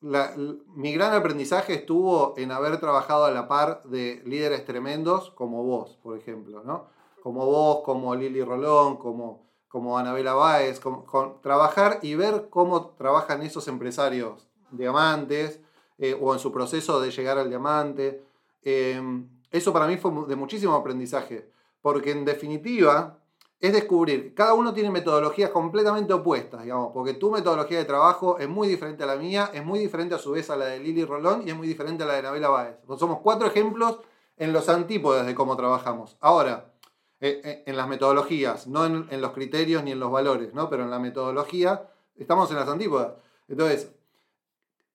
[0.01, 5.97] mi gran aprendizaje estuvo en haber trabajado a la par de líderes tremendos como vos,
[6.03, 6.85] por ejemplo, ¿no?
[7.23, 13.41] Como vos, como Lili Rolón, como, como Anabela Báez, con, trabajar y ver cómo trabajan
[13.41, 15.61] esos empresarios diamantes
[15.97, 18.23] eh, o en su proceso de llegar al diamante.
[18.61, 21.49] Em, eso para mí fue de muchísimo aprendizaje,
[21.81, 23.19] porque en definitiva
[23.59, 28.47] es descubrir, cada uno tiene metodologías completamente opuestas, digamos, porque tu metodología de trabajo es
[28.47, 31.03] muy diferente a la mía, es muy diferente a su vez a la de Lili
[31.03, 32.77] Rolón y es muy diferente a la de Nabela Báez.
[32.99, 33.99] somos cuatro ejemplos
[34.37, 36.17] en los antípodas de cómo trabajamos.
[36.19, 36.71] Ahora,
[37.19, 40.69] eh, eh, en las metodologías, no en, los criterios ni en los valores, ¿no?
[40.69, 43.13] pero en la metodología estamos en las antípodas.
[43.47, 43.91] Entonces,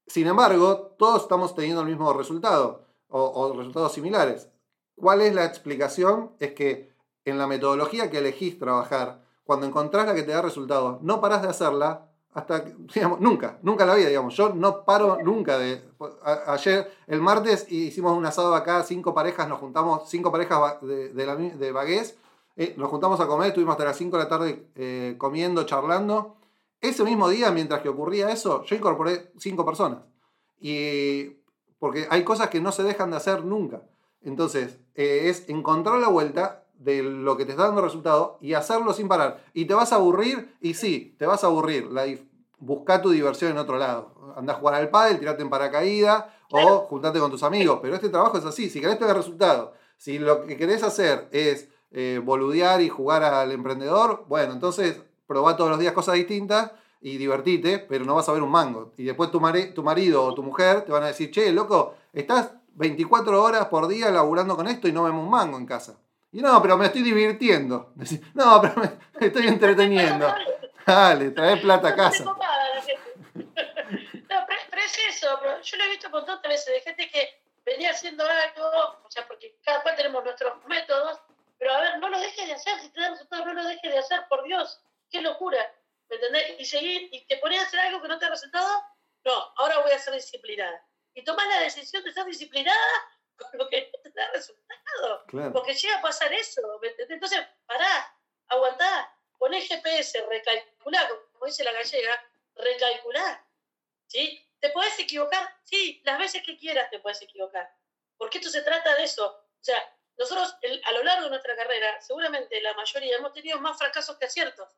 [0.06, 4.48] sin embargo, todos estamos teniendo el mismo resultado o resultados similares.
[4.94, 6.30] ¿Cuál es la explicación?
[6.38, 6.91] Es que
[7.24, 11.42] en la metodología que elegís trabajar, cuando encontrás la que te da resultados, no parás
[11.42, 12.60] de hacerla hasta,
[12.94, 14.34] digamos, nunca, nunca la vida, digamos.
[14.36, 15.82] Yo no paro nunca de...
[16.46, 21.50] ayer, el martes, hicimos un asado acá, cinco parejas, nos juntamos, cinco parejas de, de,
[21.56, 21.72] de
[22.56, 26.36] eh, nos juntamos a comer, estuvimos hasta las 5 de la tarde eh, comiendo, charlando.
[26.80, 30.00] Ese mismo día, mientras que ocurría eso, yo incorporé cinco personas.
[30.60, 31.38] Y
[31.78, 33.82] porque hay cosas que no se dejan de hacer nunca.
[34.20, 38.93] Entonces, eh, es encontrar la vuelta de lo que te está dando resultado y hacerlo
[38.93, 39.45] sin parar.
[39.55, 41.87] Y te vas a aburrir, y sí, te vas a aburrir.
[41.91, 42.07] La,
[42.59, 44.14] busca tu diversión en otro lado.
[44.37, 47.80] Anda a jugar al pádel, tirate en paracaídas o juntate con tus amigos.
[47.83, 48.70] Pero este trabajo es así.
[48.70, 53.53] Si querés tener resultado, si lo que querés hacer es eh, boludear y jugar al
[53.53, 58.33] emprendedor, bueno, entonces probá todos los días cosas distintas y divertite, pero no vas a
[58.33, 58.93] ver un mango.
[58.97, 59.41] Y después tu,
[59.74, 63.89] tu marido o tu mujer te van a decir, che, loco, estás 24 horas por
[63.89, 65.99] día laburando con esto y no vemos un mango en casa.
[66.33, 67.93] Y no, pero me estoy divirtiendo.
[68.35, 70.35] No, pero me, estoy entreteniendo.
[70.87, 72.24] Dale, trae plata a casa.
[73.35, 75.28] No, pero, es eso,
[75.62, 77.28] yo lo he visto un montón de veces de gente que
[77.64, 81.20] venía haciendo algo, o sea, porque cada cual tenemos nuestros métodos,
[81.59, 83.93] pero a ver, no lo dejes de hacer, si te da resultados, no lo dejes
[83.93, 84.80] de hacer, por Dios,
[85.11, 85.59] qué locura,
[86.09, 86.59] ¿me entendés?
[86.59, 88.83] Y seguir, y te pones a hacer algo que no te ha resultado,
[89.24, 90.83] no, ahora voy a ser disciplinada.
[91.14, 92.80] Y tomás la decisión de ser disciplinada
[93.37, 95.53] con lo que no te da resultado.
[95.53, 96.62] Porque llega a pasar eso.
[97.09, 98.16] Entonces, pará,
[98.49, 103.47] aguantá, poné GPS, recalculá, como dice la gallega, recalculá.
[104.07, 104.47] ¿Sí?
[104.61, 105.49] ¿Te puedes equivocar?
[105.64, 107.68] Sí, las veces que quieras te puedes equivocar.
[108.16, 109.26] Porque esto se trata de eso.
[109.26, 109.83] O sea,
[110.16, 114.26] nosotros a lo largo de nuestra carrera, seguramente la mayoría hemos tenido más fracasos que
[114.26, 114.68] aciertos.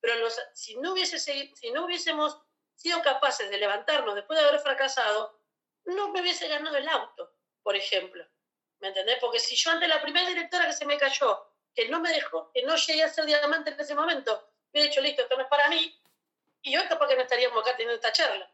[0.00, 2.38] Pero si, no hubiese, si no hubiésemos
[2.74, 5.38] sido capaces de levantarnos después de haber fracasado,
[5.84, 7.32] no me hubiese ganado el auto,
[7.62, 8.26] por ejemplo.
[8.80, 9.18] ¿Me entendés?
[9.20, 12.50] Porque si yo ante la primera directora que se me cayó, que no me dejó,
[12.52, 15.42] que no llegué a ser diamante en ese momento, me he dicho, listo, esto no
[15.42, 16.00] es para mí,
[16.62, 18.50] y hoy capaz que no estaríamos acá teniendo esta charla,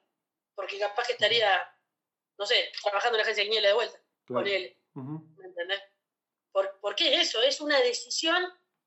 [0.55, 1.73] porque capaz que estaría,
[2.39, 4.77] no sé, trabajando en la agencia de Niela de vuelta, con él.
[4.95, 5.83] ¿Me entendés?
[6.53, 7.43] ¿Por, qué eso?
[7.43, 8.43] Es una decisión,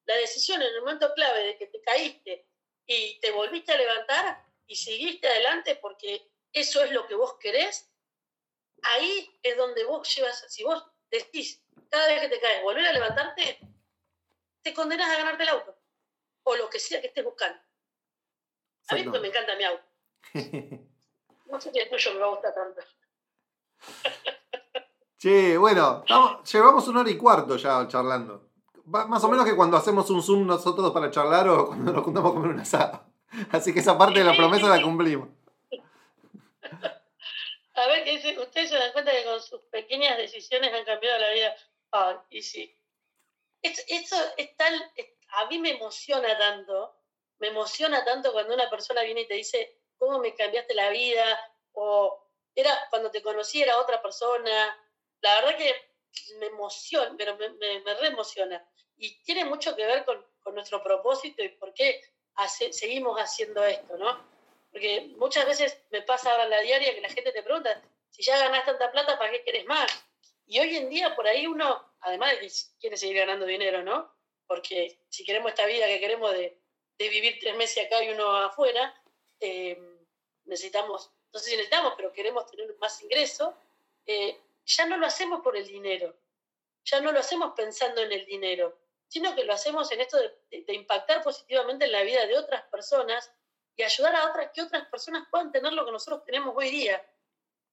[0.06, 2.48] la decisión en el momento clave de que te caíste
[2.88, 7.89] y te volviste a levantar y seguiste adelante porque eso es lo que vos querés,
[8.84, 12.94] ahí es donde vos llevas, si vos decís cada vez que te caes, volver a
[12.94, 13.60] levantarte,
[14.62, 15.76] te condenas a ganarte el auto.
[16.44, 17.60] O lo que sea que estés buscando.
[18.90, 19.86] A mí me encanta mi auto.
[21.50, 22.80] No sé si el tuyo me va a gustar tanto.
[25.18, 26.04] Che, bueno,
[26.44, 28.52] llevamos una hora y cuarto ya charlando.
[28.86, 32.32] más o menos que cuando hacemos un Zoom nosotros para charlar o cuando nos juntamos
[32.32, 33.04] a comer un asado.
[33.52, 35.30] Así que esa parte de la promesa la cumplimos.
[37.80, 41.56] A ver, ustedes se dan cuenta que con sus pequeñas decisiones han cambiado la vida.
[41.92, 42.76] Ah, y sí.
[43.62, 44.92] Esto, es tal,
[45.30, 46.96] a mí me emociona tanto,
[47.40, 51.40] me emociona tanto cuando una persona viene y te dice, ¿cómo me cambiaste la vida?
[51.74, 52.22] O
[52.54, 54.78] era cuando te conocí era otra persona.
[55.22, 55.74] La verdad que
[56.38, 58.66] me emociona, pero me, me, me re emociona.
[58.98, 62.02] Y tiene mucho que ver con, con nuestro propósito y por qué
[62.72, 64.39] seguimos haciendo esto, ¿no?
[64.72, 68.24] Porque muchas veces me pasa ahora en la diaria que la gente te pregunta, si
[68.24, 69.92] ya ganas tanta plata, ¿para qué querés más?
[70.46, 74.12] Y hoy en día por ahí uno, además de que quiere seguir ganando dinero, ¿no?
[74.48, 76.60] Porque si queremos esta vida que queremos de,
[76.98, 78.94] de vivir tres meses acá y uno afuera,
[79.40, 79.78] eh,
[80.46, 83.58] necesitamos, no sé si necesitamos, pero queremos tener más ingreso,
[84.06, 86.16] eh, ya no lo hacemos por el dinero,
[86.84, 90.74] ya no lo hacemos pensando en el dinero, sino que lo hacemos en esto de,
[90.74, 93.32] impactar positivamente en la vida de otras personas
[93.80, 97.02] y ayudar a otras que otras personas puedan tener lo que nosotros tenemos hoy día.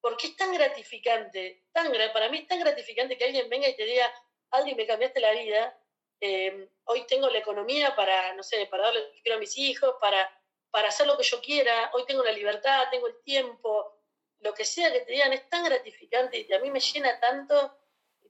[0.01, 3.85] Porque es tan gratificante, tan, para mí es tan gratificante que alguien venga y te
[3.85, 4.13] diga,
[4.51, 5.79] alguien me cambiaste la vida,
[6.21, 9.59] eh, hoy tengo la economía para, no sé, para darle lo que quiero a mis
[9.59, 10.31] hijos, para,
[10.71, 14.01] para hacer lo que yo quiera, hoy tengo la libertad, tengo el tiempo,
[14.41, 17.77] lo que sea que te digan es tan gratificante y a mí me llena tanto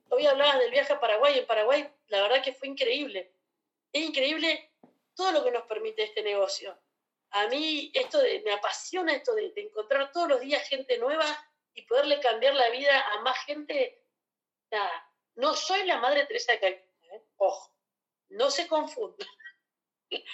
[0.09, 1.39] Hoy hablabas del viaje a Paraguay.
[1.39, 3.33] En Paraguay, la verdad que fue increíble.
[3.91, 4.71] Es increíble
[5.15, 6.77] todo lo que nos permite este negocio.
[7.37, 11.25] A mí esto de, me apasiona esto de, encontrar todos los días gente nueva
[11.73, 14.03] y poderle cambiar la vida a más gente.
[14.71, 17.23] Nada, no soy la madre Teresa de Calcuta, ¿eh?
[17.37, 17.75] ojo,
[18.29, 19.25] no se confunda,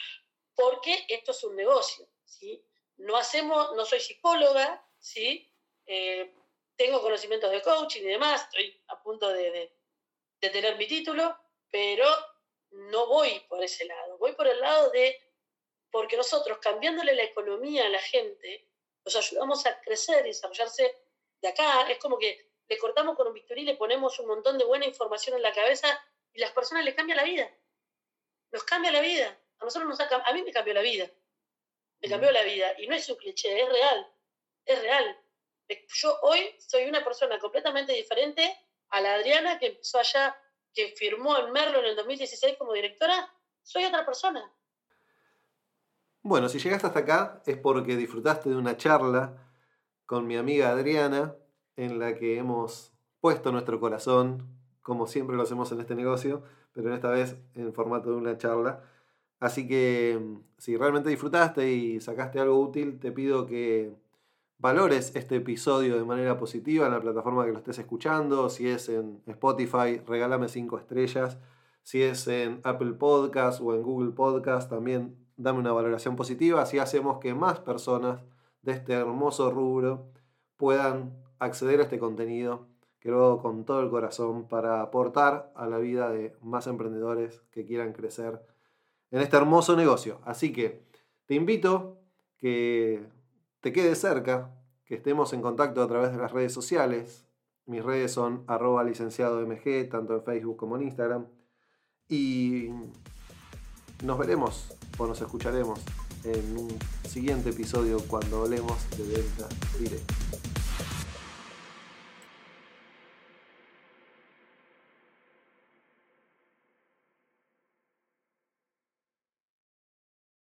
[0.56, 2.66] porque esto es un negocio, ¿sí?
[2.98, 5.52] No hacemos, no soy psicóloga, ¿sí?
[5.86, 6.34] Eh,
[6.78, 9.76] tengo conocimientos de coaching y demás, estoy a punto de,
[10.40, 11.38] tener mi título,
[11.70, 12.06] pero
[12.72, 15.18] no voy por ese lado, voy por el lado de,
[15.94, 18.68] porque nosotros cambiándole la economía a la gente,
[19.06, 20.92] los ayudamos a crecer y desarrollarse
[21.40, 24.66] de acá, es como que le cortamos con un bisturí, le ponemos un montón de
[24.66, 27.48] buena información en la cabeza y las personas les cambia la vida,
[28.52, 31.12] nos cambia la vida, a nosotros nos ha, a mí me cambió la vida,
[32.02, 34.12] me cambió la vida y no es un cliché, es real,
[34.66, 35.20] es real.
[35.90, 38.58] Yo hoy soy una persona completamente diferente
[38.90, 40.36] a la Adriana que empezó allá,
[40.74, 43.32] que firmó en Merlo en el 2016 como directora.
[43.62, 44.52] Soy otra persona.
[46.26, 49.34] Bueno, si llegaste hasta acá es porque disfrutaste de una charla
[50.06, 51.36] con mi amiga Adriana
[51.76, 54.48] en la que hemos puesto nuestro corazón,
[54.82, 58.38] como siempre lo hacemos en este negocio, pero en esta vez en formato de una
[58.38, 58.84] charla.
[59.42, 63.94] Así que si realmente disfrutaste y sacaste algo útil, te pido que
[64.60, 68.50] valores este episodio de manera positiva en la plataforma que lo estés escuchando.
[68.50, 71.38] Si es en Spotify, regálame 5 estrellas.
[71.82, 76.62] Si es en Apple Podcast o en Google Podcast, también dame una valoración positiva.
[76.62, 78.22] Así hacemos que más personas
[78.62, 80.12] de este hermoso rubro
[80.58, 82.68] puedan acceder a este contenido
[83.00, 87.42] que lo hago con todo el corazón para aportar a la vida de más emprendedores
[87.52, 88.42] que quieran crecer
[89.12, 90.22] en este hermoso negocio.
[90.24, 90.86] Así que
[91.26, 92.00] te invito
[92.38, 93.06] que
[93.60, 94.56] te quedes cerca,
[94.86, 97.28] que estemos en contacto a través de las redes sociales.
[97.66, 101.28] Mis redes son arroba licenciado MG, tanto en Facebook como en Instagram.
[102.08, 102.70] Y
[104.02, 104.68] nos veremos
[104.98, 105.80] o nos escucharemos
[106.24, 109.48] en un siguiente episodio cuando hablemos de venta
[109.80, 110.14] directa.